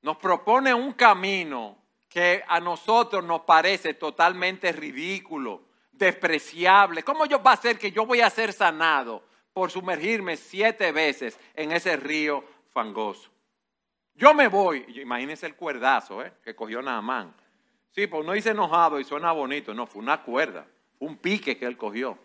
[0.02, 1.76] nos propone un camino
[2.08, 7.02] que a nosotros nos parece totalmente ridículo, despreciable.
[7.02, 11.38] ¿Cómo yo va a ser que yo voy a ser sanado por sumergirme siete veces
[11.54, 13.30] en ese río fangoso?
[14.14, 14.84] Yo me voy.
[15.00, 16.32] Imagínense el cuerdazo ¿eh?
[16.42, 17.34] que cogió Naamán.
[17.90, 19.74] Sí, pues no dice enojado y suena bonito.
[19.74, 20.66] No, fue una cuerda.
[21.00, 22.18] un pique que él cogió.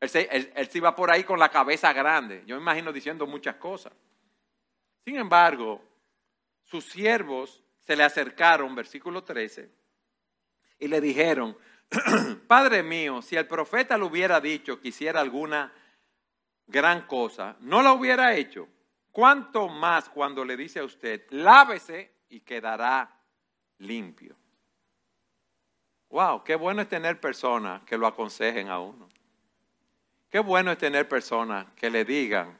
[0.00, 2.42] Él se, él se iba por ahí con la cabeza grande.
[2.46, 3.92] Yo me imagino diciendo muchas cosas.
[5.04, 5.82] Sin embargo,
[6.74, 9.70] sus siervos se le acercaron, versículo 13,
[10.80, 11.56] y le dijeron,
[12.48, 15.72] Padre mío, si el profeta le hubiera dicho que hiciera alguna
[16.66, 18.66] gran cosa, ¿no la hubiera hecho?
[19.12, 23.20] ¿Cuánto más cuando le dice a usted, lávese y quedará
[23.78, 24.34] limpio?
[26.10, 29.08] Wow, qué bueno es tener personas que lo aconsejen a uno.
[30.28, 32.58] Qué bueno es tener personas que le digan,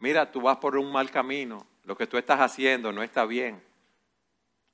[0.00, 3.62] mira, tú vas por un mal camino, lo que tú estás haciendo no está bien.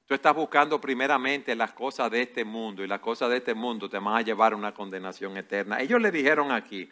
[0.07, 3.88] Tú estás buscando primeramente las cosas de este mundo y las cosas de este mundo
[3.88, 5.81] te van a llevar a una condenación eterna.
[5.81, 6.90] Ellos le dijeron aquí,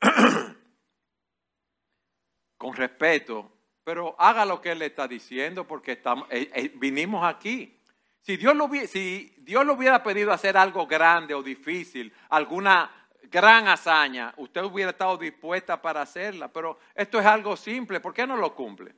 [2.58, 3.50] con respeto,
[3.84, 7.78] pero haga lo que Él le está diciendo porque estamos, eh, eh, vinimos aquí.
[8.22, 12.90] Si Dios, lo, si Dios le hubiera pedido hacer algo grande o difícil, alguna
[13.22, 18.26] gran hazaña, usted hubiera estado dispuesta para hacerla, pero esto es algo simple, ¿por qué
[18.26, 18.94] no lo cumple?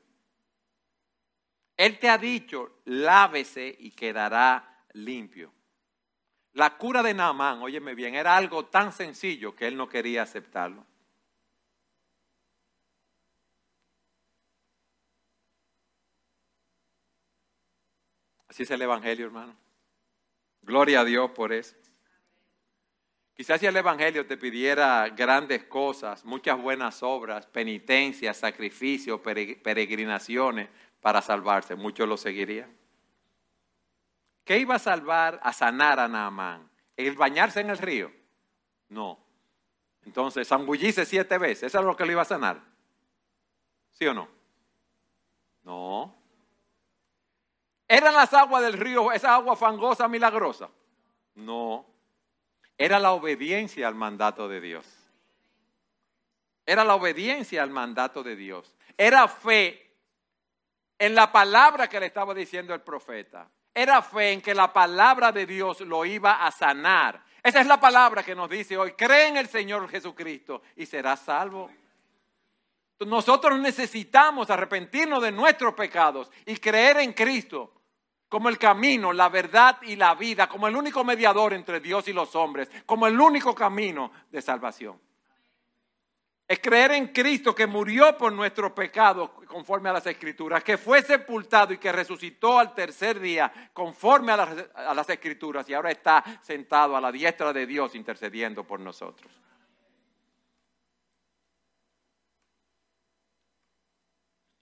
[1.83, 5.52] Él te ha dicho, lávese y quedará limpio.
[6.52, 10.87] La cura de Naamán, óyeme bien, era algo tan sencillo que él no quería aceptarlo.
[18.46, 19.57] Así es el Evangelio, hermano.
[20.61, 21.75] Gloria a Dios por eso.
[23.35, 30.69] Quizás si el Evangelio te pidiera grandes cosas, muchas buenas obras, penitencias, sacrificios, peregrinaciones
[31.03, 32.75] para salvarse, muchos lo seguirían.
[34.44, 36.71] ¿Qué iba a salvar, a sanar a Naamán?
[36.96, 38.11] ¿El bañarse en el río?
[38.88, 39.19] No.
[40.05, 42.61] Entonces, zambullirse siete veces, ¿eso es lo que le iba a sanar?
[43.90, 44.29] ¿Sí o no?
[45.65, 46.15] No.
[47.88, 50.71] ¿Eran las aguas del río, esa agua fangosa, milagrosa?
[51.35, 51.85] No.
[52.79, 54.87] Era la obediencia al mandato de Dios.
[56.65, 58.77] Era la obediencia al mandato de Dios.
[58.96, 59.92] Era fe
[61.03, 63.50] en la palabra que le estaba diciendo el profeta.
[63.75, 67.25] Era fe en que la palabra de Dios lo iba a sanar.
[67.42, 68.92] Esa es la palabra que nos dice hoy.
[68.92, 71.69] Cree en el Señor Jesucristo y serás salvo.
[73.00, 77.73] Nosotros necesitamos arrepentirnos de nuestros pecados y creer en Cristo
[78.29, 82.13] como el camino, la verdad y la vida, como el único mediador entre Dios y
[82.13, 85.00] los hombres, como el único camino de salvación.
[86.53, 91.00] Es creer en Cristo que murió por nuestros pecados conforme a las escrituras, que fue
[91.00, 95.90] sepultado y que resucitó al tercer día conforme a las, a las escrituras y ahora
[95.90, 99.33] está sentado a la diestra de Dios intercediendo por nosotros.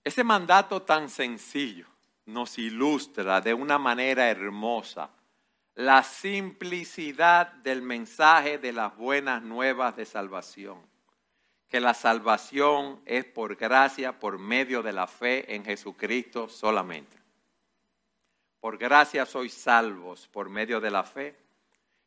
[0.01, 1.87] Ese mandato tan sencillo
[2.25, 5.09] nos ilustra de una manera hermosa
[5.75, 10.89] la simplicidad del mensaje de las buenas nuevas de salvación.
[11.71, 17.17] Que la salvación es por gracia, por medio de la fe en Jesucristo solamente.
[18.59, 21.35] Por gracia sois salvos por medio de la fe.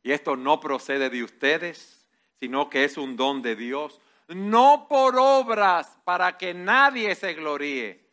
[0.03, 2.07] Y esto no procede de ustedes,
[2.39, 3.99] sino que es un don de Dios.
[4.29, 8.05] No por obras para que nadie se gloríe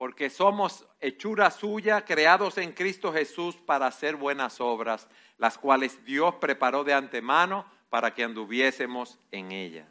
[0.00, 6.36] porque somos hechura suya, creados en Cristo Jesús para hacer buenas obras, las cuales Dios
[6.36, 9.86] preparó de antemano para que anduviésemos en ella.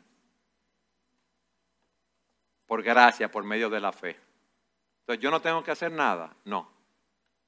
[2.70, 4.16] Por gracia, por medio de la fe.
[5.00, 6.70] Entonces, yo no tengo que hacer nada, no.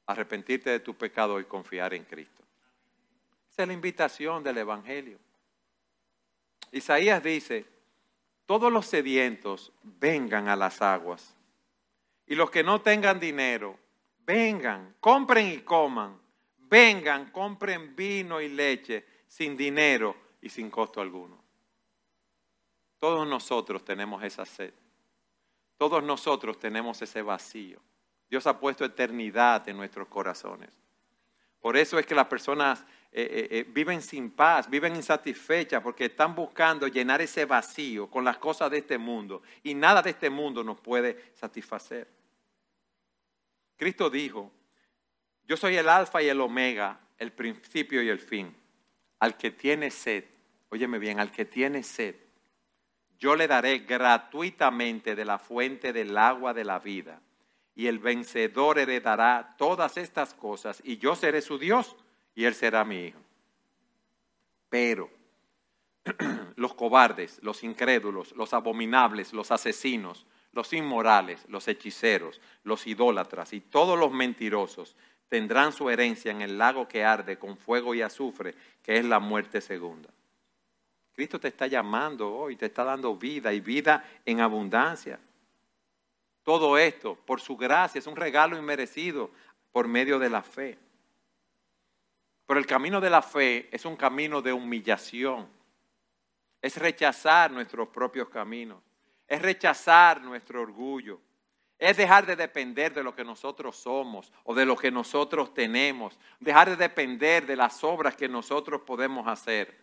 [0.07, 2.41] Arrepentirte de tu pecado y confiar en Cristo.
[3.51, 5.19] Esa es la invitación del Evangelio.
[6.71, 7.67] Isaías dice,
[8.47, 11.35] todos los sedientos vengan a las aguas
[12.25, 13.77] y los que no tengan dinero,
[14.25, 16.19] vengan, compren y coman.
[16.57, 21.37] Vengan, compren vino y leche sin dinero y sin costo alguno.
[22.97, 24.73] Todos nosotros tenemos esa sed.
[25.81, 27.79] Todos nosotros tenemos ese vacío.
[28.29, 30.69] Dios ha puesto eternidad en nuestros corazones.
[31.59, 36.05] Por eso es que las personas eh, eh, eh, viven sin paz, viven insatisfechas, porque
[36.05, 39.41] están buscando llenar ese vacío con las cosas de este mundo.
[39.63, 42.07] Y nada de este mundo nos puede satisfacer.
[43.75, 44.51] Cristo dijo,
[45.47, 48.55] yo soy el alfa y el omega, el principio y el fin.
[49.17, 50.25] Al que tiene sed,
[50.69, 52.13] óyeme bien, al que tiene sed,
[53.21, 57.21] yo le daré gratuitamente de la fuente del agua de la vida.
[57.75, 61.95] Y el vencedor heredará todas estas cosas, y yo seré su Dios,
[62.33, 63.19] y él será mi hijo.
[64.69, 65.11] Pero
[66.55, 73.61] los cobardes, los incrédulos, los abominables, los asesinos, los inmorales, los hechiceros, los idólatras y
[73.61, 74.97] todos los mentirosos
[75.29, 79.19] tendrán su herencia en el lago que arde con fuego y azufre, que es la
[79.19, 80.09] muerte segunda.
[81.13, 85.19] Cristo te está llamando hoy, te está dando vida y vida en abundancia.
[86.43, 89.31] Todo esto, por su gracia, es un regalo inmerecido
[89.71, 90.77] por medio de la fe.
[92.45, 95.47] Pero el camino de la fe es un camino de humillación.
[96.61, 98.81] Es rechazar nuestros propios caminos
[99.31, 101.17] es rechazar nuestro orgullo,
[101.79, 106.19] es dejar de depender de lo que nosotros somos o de lo que nosotros tenemos,
[106.41, 109.73] dejar de depender de las obras que nosotros podemos hacer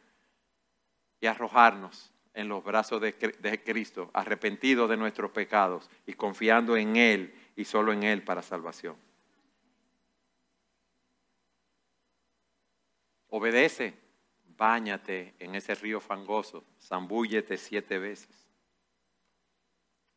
[1.21, 7.35] y arrojarnos en los brazos de, Cristo, arrepentidos de nuestros pecados y confiando en Él
[7.57, 8.97] y solo en Él para salvación.
[13.31, 13.95] Obedece,
[14.57, 18.49] báñate en ese río fangoso, zambúllete siete veces.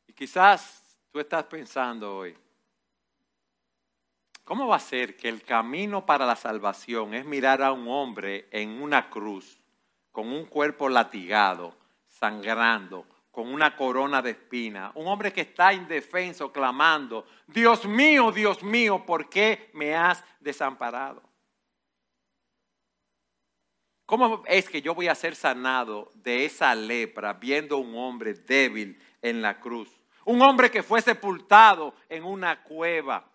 [0.07, 2.37] Y quizás tú estás pensando hoy,
[4.43, 8.47] ¿cómo va a ser que el camino para la salvación es mirar a un hombre
[8.51, 9.60] en una cruz,
[10.11, 11.75] con un cuerpo latigado,
[12.07, 18.61] sangrando, con una corona de espina, un hombre que está indefenso, clamando, Dios mío, Dios
[18.61, 21.23] mío, ¿por qué me has desamparado?
[24.05, 29.01] ¿Cómo es que yo voy a ser sanado de esa lepra viendo un hombre débil
[29.21, 29.89] en la cruz?
[30.25, 33.25] Un hombre que fue sepultado en una cueva.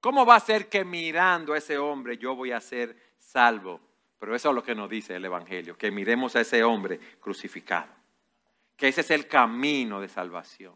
[0.00, 3.80] ¿Cómo va a ser que mirando a ese hombre yo voy a ser salvo?
[4.18, 7.92] Pero eso es lo que nos dice el Evangelio, que miremos a ese hombre crucificado.
[8.76, 10.74] Que ese es el camino de salvación.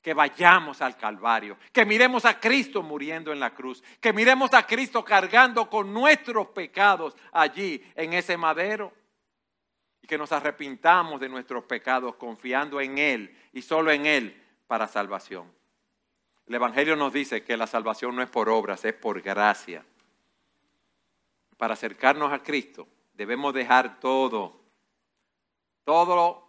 [0.00, 4.66] Que vayamos al Calvario, que miremos a Cristo muriendo en la cruz, que miremos a
[4.66, 8.92] Cristo cargando con nuestros pecados allí en ese madero
[10.00, 14.86] y que nos arrepintamos de nuestros pecados confiando en Él y solo en Él para
[14.86, 15.52] salvación.
[16.46, 19.84] El Evangelio nos dice que la salvación no es por obras, es por gracia.
[21.58, 24.60] Para acercarnos a Cristo debemos dejar todo,
[25.84, 26.48] todo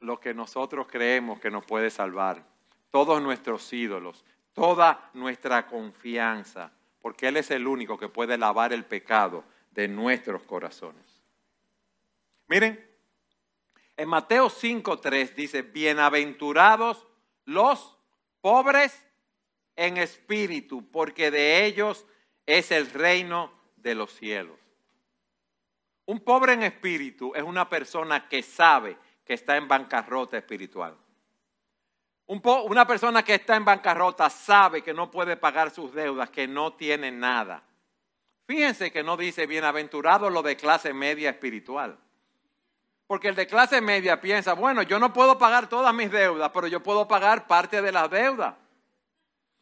[0.00, 2.44] lo que nosotros creemos que nos puede salvar,
[2.90, 8.84] todos nuestros ídolos, toda nuestra confianza, porque Él es el único que puede lavar el
[8.84, 11.22] pecado de nuestros corazones.
[12.48, 12.84] Miren,
[13.96, 17.06] en Mateo 5.3 dice, bienaventurados
[17.44, 17.96] los
[18.40, 19.04] pobres
[19.76, 22.06] en espíritu, porque de ellos
[22.46, 24.58] es el reino de los cielos.
[26.06, 30.96] Un pobre en espíritu es una persona que sabe que está en bancarrota espiritual.
[32.26, 36.72] una persona que está en bancarrota sabe que no puede pagar sus deudas, que no
[36.74, 37.62] tiene nada.
[38.46, 41.98] Fíjense que no dice bienaventurado lo de clase media espiritual.
[43.06, 46.66] Porque el de clase media piensa, bueno, yo no puedo pagar todas mis deudas, pero
[46.66, 48.54] yo puedo pagar parte de las deudas.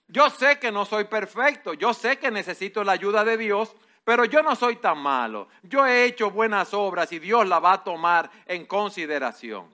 [0.09, 3.75] Yo sé que no soy perfecto, yo sé que necesito la ayuda de Dios,
[4.07, 5.49] pero yo no soy tan malo.
[5.65, 9.69] Yo he hecho buenas obras y Dios la va a tomar en consideración.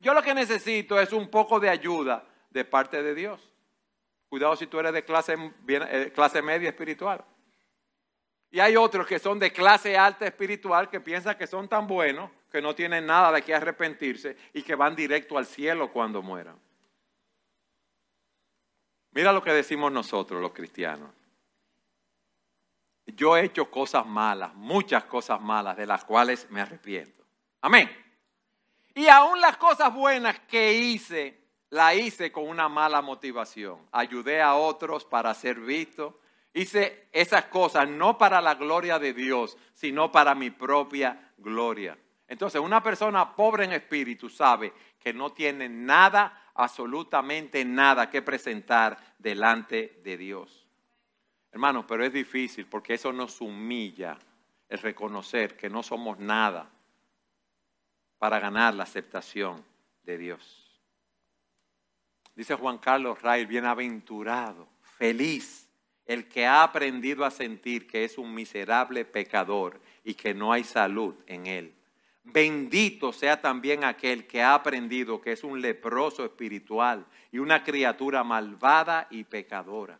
[0.00, 3.40] Yo lo que necesito es un poco de ayuda de parte de Dios.
[4.28, 5.36] Cuidado si tú eres de clase,
[5.68, 7.24] eh, clase media espiritual.
[8.50, 12.28] Y hay otros que son de clase alta espiritual que piensan que son tan buenos
[12.50, 16.58] que no tienen nada de qué arrepentirse y que van directo al cielo cuando mueran.
[19.12, 21.19] Mira lo que decimos nosotros los cristianos
[23.14, 27.24] yo he hecho cosas malas, muchas cosas malas de las cuales me arrepiento.
[27.60, 27.90] Amén.
[28.94, 31.38] Y aún las cosas buenas que hice,
[31.70, 33.86] la hice con una mala motivación.
[33.92, 36.20] Ayudé a otros para ser visto.
[36.52, 41.96] Hice esas cosas no para la gloria de Dios, sino para mi propia gloria.
[42.26, 49.14] Entonces, una persona pobre en espíritu sabe que no tiene nada, absolutamente nada que presentar
[49.18, 50.59] delante de Dios.
[51.52, 54.18] Hermanos, pero es difícil porque eso nos humilla
[54.68, 56.70] el reconocer que no somos nada
[58.18, 59.64] para ganar la aceptación
[60.04, 60.80] de Dios.
[62.36, 65.68] Dice Juan Carlos Ray, bienaventurado, feliz,
[66.06, 70.62] el que ha aprendido a sentir que es un miserable pecador y que no hay
[70.62, 71.74] salud en él.
[72.22, 78.22] Bendito sea también aquel que ha aprendido que es un leproso espiritual y una criatura
[78.22, 79.98] malvada y pecadora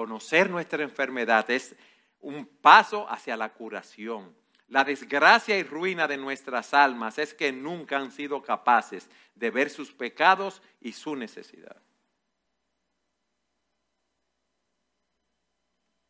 [0.00, 1.76] Conocer nuestra enfermedad es
[2.20, 4.34] un paso hacia la curación.
[4.68, 9.68] La desgracia y ruina de nuestras almas es que nunca han sido capaces de ver
[9.68, 11.76] sus pecados y su necesidad.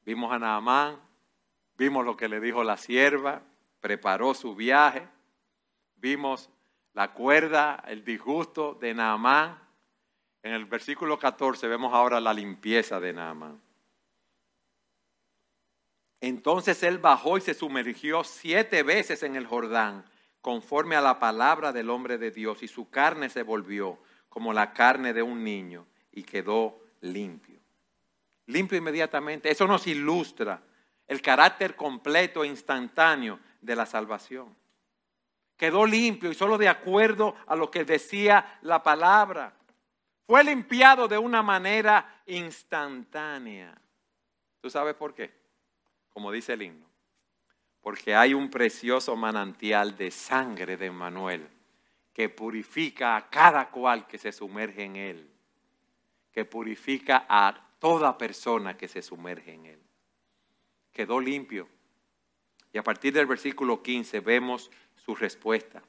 [0.05, 1.01] Vimos a Naamán,
[1.77, 3.43] vimos lo que le dijo la sierva,
[3.81, 5.09] preparó su viaje,
[5.97, 6.49] vimos
[6.93, 9.59] la cuerda, el disgusto de Naamán.
[10.45, 13.61] En el versículo 14 vemos ahora la limpieza de Naamán.
[16.21, 20.05] Entonces él bajó y se sumergió siete veces en el Jordán,
[20.43, 23.99] conforme a la palabra del hombre de Dios, y su carne se volvió
[24.29, 27.59] como la carne de un niño y quedó limpio.
[28.47, 29.51] Limpio inmediatamente.
[29.51, 30.63] Eso nos ilustra
[31.07, 34.55] el carácter completo e instantáneo de la salvación.
[35.57, 39.53] Quedó limpio y solo de acuerdo a lo que decía la palabra.
[40.27, 43.77] Fue limpiado de una manera instantánea.
[44.61, 45.40] ¿Tú sabes por qué?
[46.11, 46.87] Como dice el himno,
[47.81, 51.49] porque hay un precioso manantial de sangre de Emmanuel
[52.13, 55.31] que purifica a cada cual que se sumerge en él,
[56.33, 59.81] que purifica a toda persona que se sumerge en él.
[60.93, 61.69] Quedó limpio.
[62.73, 65.83] Y a partir del versículo 15 vemos su respuesta.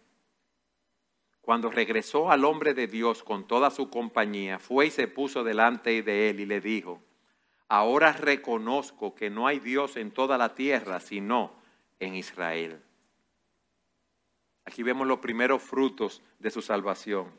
[1.42, 6.02] Cuando regresó al hombre de Dios con toda su compañía, fue y se puso delante
[6.02, 7.02] de él y le dijo,
[7.72, 11.54] ahora reconozco que no hay Dios en toda la tierra sino
[12.02, 12.82] en Israel.
[14.66, 17.32] Aquí vemos los primeros frutos de su salvación.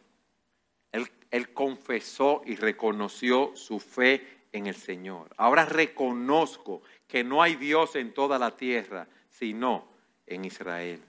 [0.90, 5.28] Él, confesó y reconoció su fe en el Señor.
[5.36, 9.86] Ahora reconozco que no hay Dios en toda la tierra sino
[10.26, 11.02] en Israel.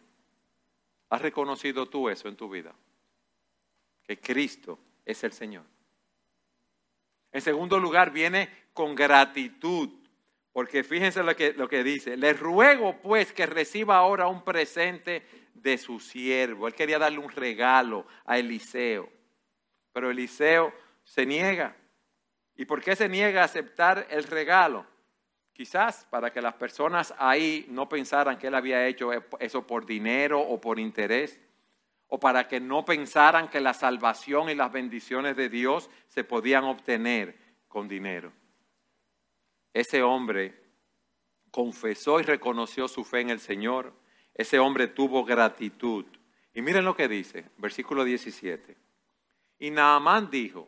[1.09, 2.75] ¿Has reconocido tú eso en tu vida?
[4.05, 5.63] Que Cristo es el Señor.
[7.31, 9.89] En segundo lugar, viene con gratitud,
[10.51, 12.17] porque fíjense lo que, lo que dice.
[12.17, 16.67] Le ruego pues que reciba ahora un presente de su siervo.
[16.67, 19.09] Él quería darle un regalo a Eliseo,
[19.91, 21.75] pero Eliseo se niega.
[22.55, 24.85] ¿Y por qué se niega a aceptar el regalo?
[25.53, 30.41] Quizás para que las personas ahí no pensaran que él había hecho eso por dinero
[30.41, 31.39] o por interés,
[32.07, 36.63] o para que no pensaran que la salvación y las bendiciones de Dios se podían
[36.63, 37.35] obtener
[37.67, 38.31] con dinero.
[39.73, 40.61] Ese hombre
[41.51, 43.93] confesó y reconoció su fe en el Señor.
[44.33, 46.05] Ese hombre tuvo gratitud.
[46.53, 48.77] Y miren lo que dice, versículo 17.
[49.59, 50.67] Y Naamán dijo,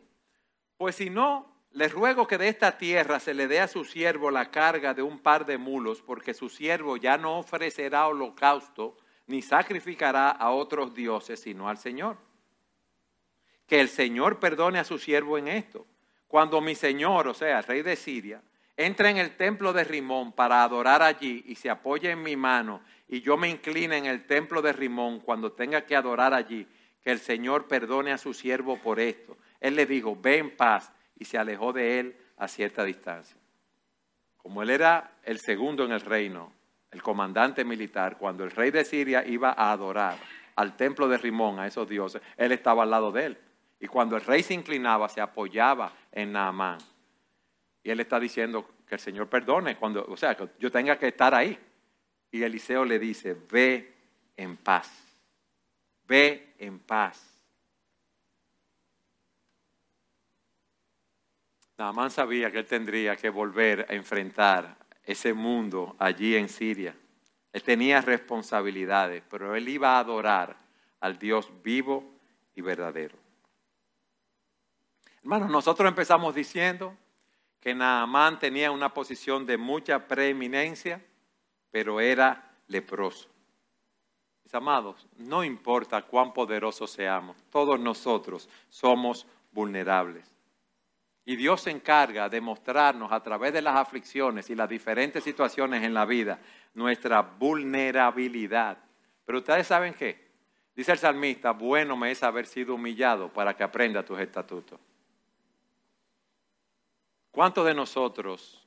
[0.76, 4.30] pues si no, les ruego que de esta tierra se le dé a su siervo
[4.30, 8.96] la carga de un par de mulos, porque su siervo ya no ofrecerá holocausto
[9.26, 12.16] ni sacrificará a otros dioses, sino al Señor.
[13.66, 15.86] Que el Señor perdone a su siervo en esto.
[16.28, 18.42] Cuando mi Señor, o sea, el rey de Siria,
[18.76, 22.82] entre en el templo de Rimón para adorar allí y se apoye en mi mano
[23.08, 26.66] y yo me incline en el templo de Rimón cuando tenga que adorar allí,
[27.02, 29.36] que el Señor perdone a su siervo por esto.
[29.60, 33.36] Él le dijo, ve en paz y se alejó de él a cierta distancia.
[34.36, 36.52] Como él era el segundo en el reino,
[36.90, 40.18] el comandante militar, cuando el rey de Siria iba a adorar
[40.56, 43.38] al templo de Rimón, a esos dioses, él estaba al lado de él.
[43.78, 46.78] Y cuando el rey se inclinaba, se apoyaba en Naamán.
[47.86, 51.06] Y él está diciendo que el Señor perdone, cuando, o sea, que yo tenga que
[51.06, 51.56] estar ahí.
[52.32, 53.94] Y Eliseo le dice, ve
[54.36, 54.90] en paz,
[56.08, 57.44] ve en paz.
[61.78, 66.92] Naamán sabía que él tendría que volver a enfrentar ese mundo allí en Siria.
[67.52, 70.56] Él tenía responsabilidades, pero él iba a adorar
[70.98, 72.18] al Dios vivo
[72.56, 73.16] y verdadero.
[75.22, 76.96] Hermanos, nosotros empezamos diciendo
[77.66, 81.04] que Naamán tenía una posición de mucha preeminencia,
[81.72, 83.28] pero era leproso.
[84.44, 90.32] Mis amados, no importa cuán poderosos seamos, todos nosotros somos vulnerables.
[91.24, 95.82] Y Dios se encarga de mostrarnos a través de las aflicciones y las diferentes situaciones
[95.82, 96.38] en la vida
[96.72, 98.78] nuestra vulnerabilidad.
[99.24, 100.24] Pero ustedes saben qué?
[100.72, 104.78] Dice el salmista, bueno me es haber sido humillado para que aprenda tus estatutos.
[107.36, 108.66] ¿Cuántos de nosotros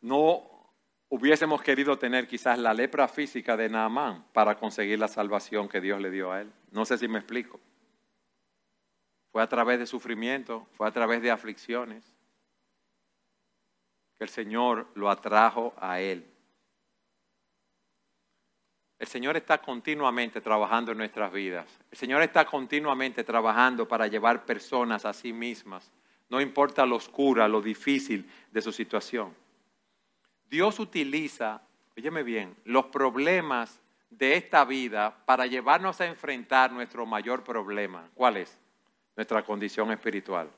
[0.00, 0.42] no
[1.08, 6.00] hubiésemos querido tener quizás la lepra física de Naamán para conseguir la salvación que Dios
[6.00, 6.52] le dio a él?
[6.72, 7.60] No sé si me explico.
[9.30, 12.04] Fue a través de sufrimiento, fue a través de aflicciones
[14.18, 16.26] que el Señor lo atrajo a Él.
[18.98, 21.68] El Señor está continuamente trabajando en nuestras vidas.
[21.88, 25.92] El Señor está continuamente trabajando para llevar personas a sí mismas.
[26.28, 29.34] No importa lo oscura, lo difícil de su situación.
[30.48, 31.62] Dios utiliza,
[31.96, 38.08] óyeme bien, los problemas de esta vida para llevarnos a enfrentar nuestro mayor problema.
[38.14, 38.58] ¿Cuál es?
[39.16, 40.50] nuestra condición espiritual.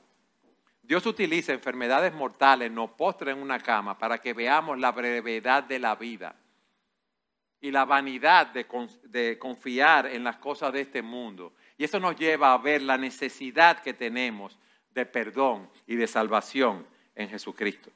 [0.83, 5.79] Dios utiliza enfermedades mortales, nos postra en una cama para que veamos la brevedad de
[5.79, 6.35] la vida
[7.61, 8.65] y la vanidad de,
[9.03, 11.53] de, confiar en las cosas de este mundo.
[11.77, 14.57] Y eso nos lleva a ver la necesidad que tenemos
[14.93, 16.85] de perdón y de salvación
[17.15, 17.91] en Jesucristo.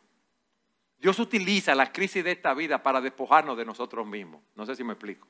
[0.98, 4.42] Dios utiliza la crisis de esta vida para despojarnos de nosotros mismos.
[4.56, 5.28] No sé si me explico.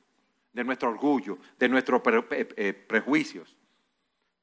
[0.51, 3.57] De nuestro orgullo, de nuestros eh, prejuicios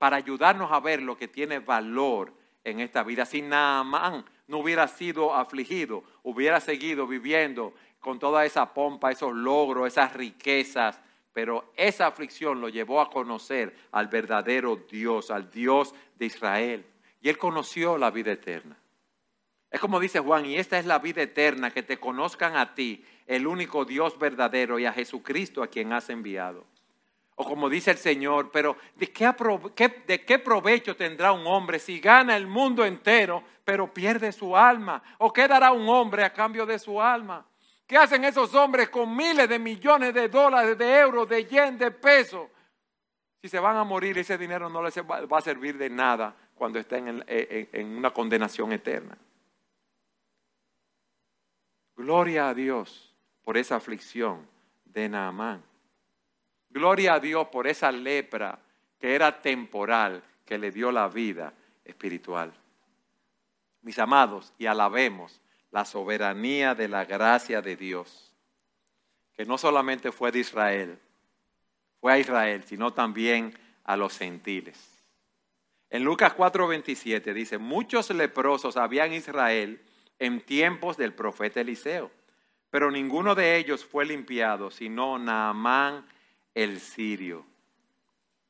[0.01, 2.33] para ayudarnos a ver lo que tiene valor
[2.65, 3.27] en esta vida.
[3.27, 9.87] Si Naamán no hubiera sido afligido, hubiera seguido viviendo con toda esa pompa, esos logros,
[9.87, 10.99] esas riquezas,
[11.35, 16.87] pero esa aflicción lo llevó a conocer al verdadero Dios, al Dios de Israel.
[17.21, 18.77] Y él conoció la vida eterna.
[19.71, 23.05] Es como dice Juan, y esta es la vida eterna, que te conozcan a ti,
[23.27, 26.67] el único Dios verdadero, y a Jesucristo a quien has enviado.
[27.37, 29.33] O como dice el Señor, pero ¿de qué,
[30.07, 35.03] ¿de qué provecho tendrá un hombre si gana el mundo entero, pero pierde su alma?
[35.19, 37.47] ¿O qué dará un hombre a cambio de su alma?
[37.87, 41.91] ¿Qué hacen esos hombres con miles de millones de dólares, de euros, de yen, de
[41.91, 42.49] pesos?
[43.41, 46.79] Si se van a morir, ese dinero no les va a servir de nada cuando
[46.79, 49.17] estén en una condenación eterna.
[51.97, 54.47] Gloria a Dios por esa aflicción
[54.85, 55.63] de Naamán.
[56.69, 58.59] Gloria a Dios por esa lepra
[58.99, 62.53] que era temporal, que le dio la vida espiritual.
[63.81, 65.41] Mis amados, y alabemos
[65.71, 68.35] la soberanía de la gracia de Dios,
[69.33, 70.99] que no solamente fue de Israel,
[72.03, 74.90] fue a Israel, sino también a los gentiles.
[75.91, 79.81] En Lucas 4:27 dice, muchos leprosos había en Israel
[80.21, 82.11] en tiempos del profeta Eliseo,
[82.71, 86.07] pero ninguno de ellos fue limpiado, sino Naamán
[86.55, 87.45] el sirio.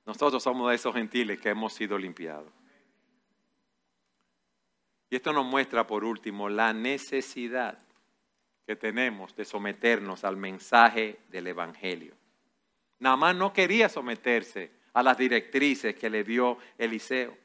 [0.04, 2.52] Nosotros somos de esos gentiles que hemos sido limpiados.
[5.08, 7.78] Y esto nos muestra, por último, la necesidad
[8.66, 12.14] que tenemos de someternos al mensaje del Evangelio.
[13.00, 17.36] Nada más no quería someterse a las directrices que le dio Eliseo.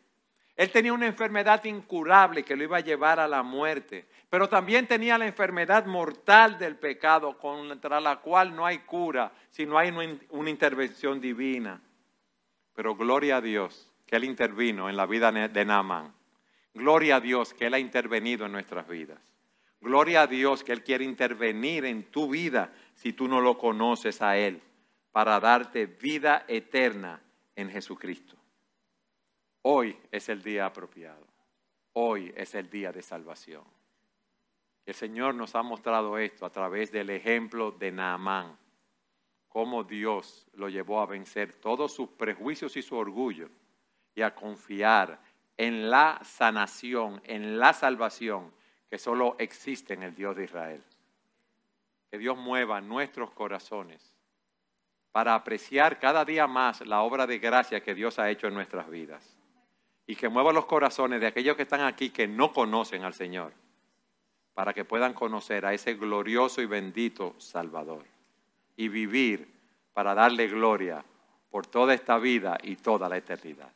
[0.55, 4.87] Él tenía una enfermedad incurable que lo iba a llevar a la muerte, pero también
[4.87, 9.91] tenía la enfermedad mortal del pecado contra la cual no hay cura si no hay
[10.29, 11.81] una intervención divina.
[12.73, 16.13] Pero gloria a Dios que Él intervino en la vida de Naaman.
[16.73, 19.19] Gloria a Dios que Él ha intervenido en nuestras vidas.
[19.81, 24.21] Gloria a Dios que Él quiere intervenir en tu vida si tú no lo conoces
[24.21, 24.61] a Él,
[25.11, 27.21] para darte vida eterna
[27.55, 28.35] en Jesucristo.
[29.61, 31.25] Hoy es el día apropiado.
[31.93, 33.63] Hoy es el día de salvación.
[34.85, 38.57] El Señor nos ha mostrado esto a través del ejemplo de Naamán,
[39.47, 43.49] cómo Dios lo llevó a vencer todos sus prejuicios y su orgullo
[44.13, 45.19] y a confiar
[45.57, 48.51] en la sanación, en la salvación
[48.89, 50.83] que solo existe en el Dios de Israel.
[52.11, 54.14] Que Dios mueva nuestros corazones
[55.15, 58.89] para apreciar cada día más la obra de gracia que Dios ha hecho en nuestras
[58.89, 59.37] vidas
[60.05, 63.53] y que mueva los corazones de aquellos que están aquí que no conocen al Señor,
[64.53, 68.03] para que puedan conocer a ese glorioso y bendito Salvador
[68.75, 69.47] y vivir
[69.93, 71.05] para darle gloria
[71.49, 73.71] por toda esta vida y toda la eternidad.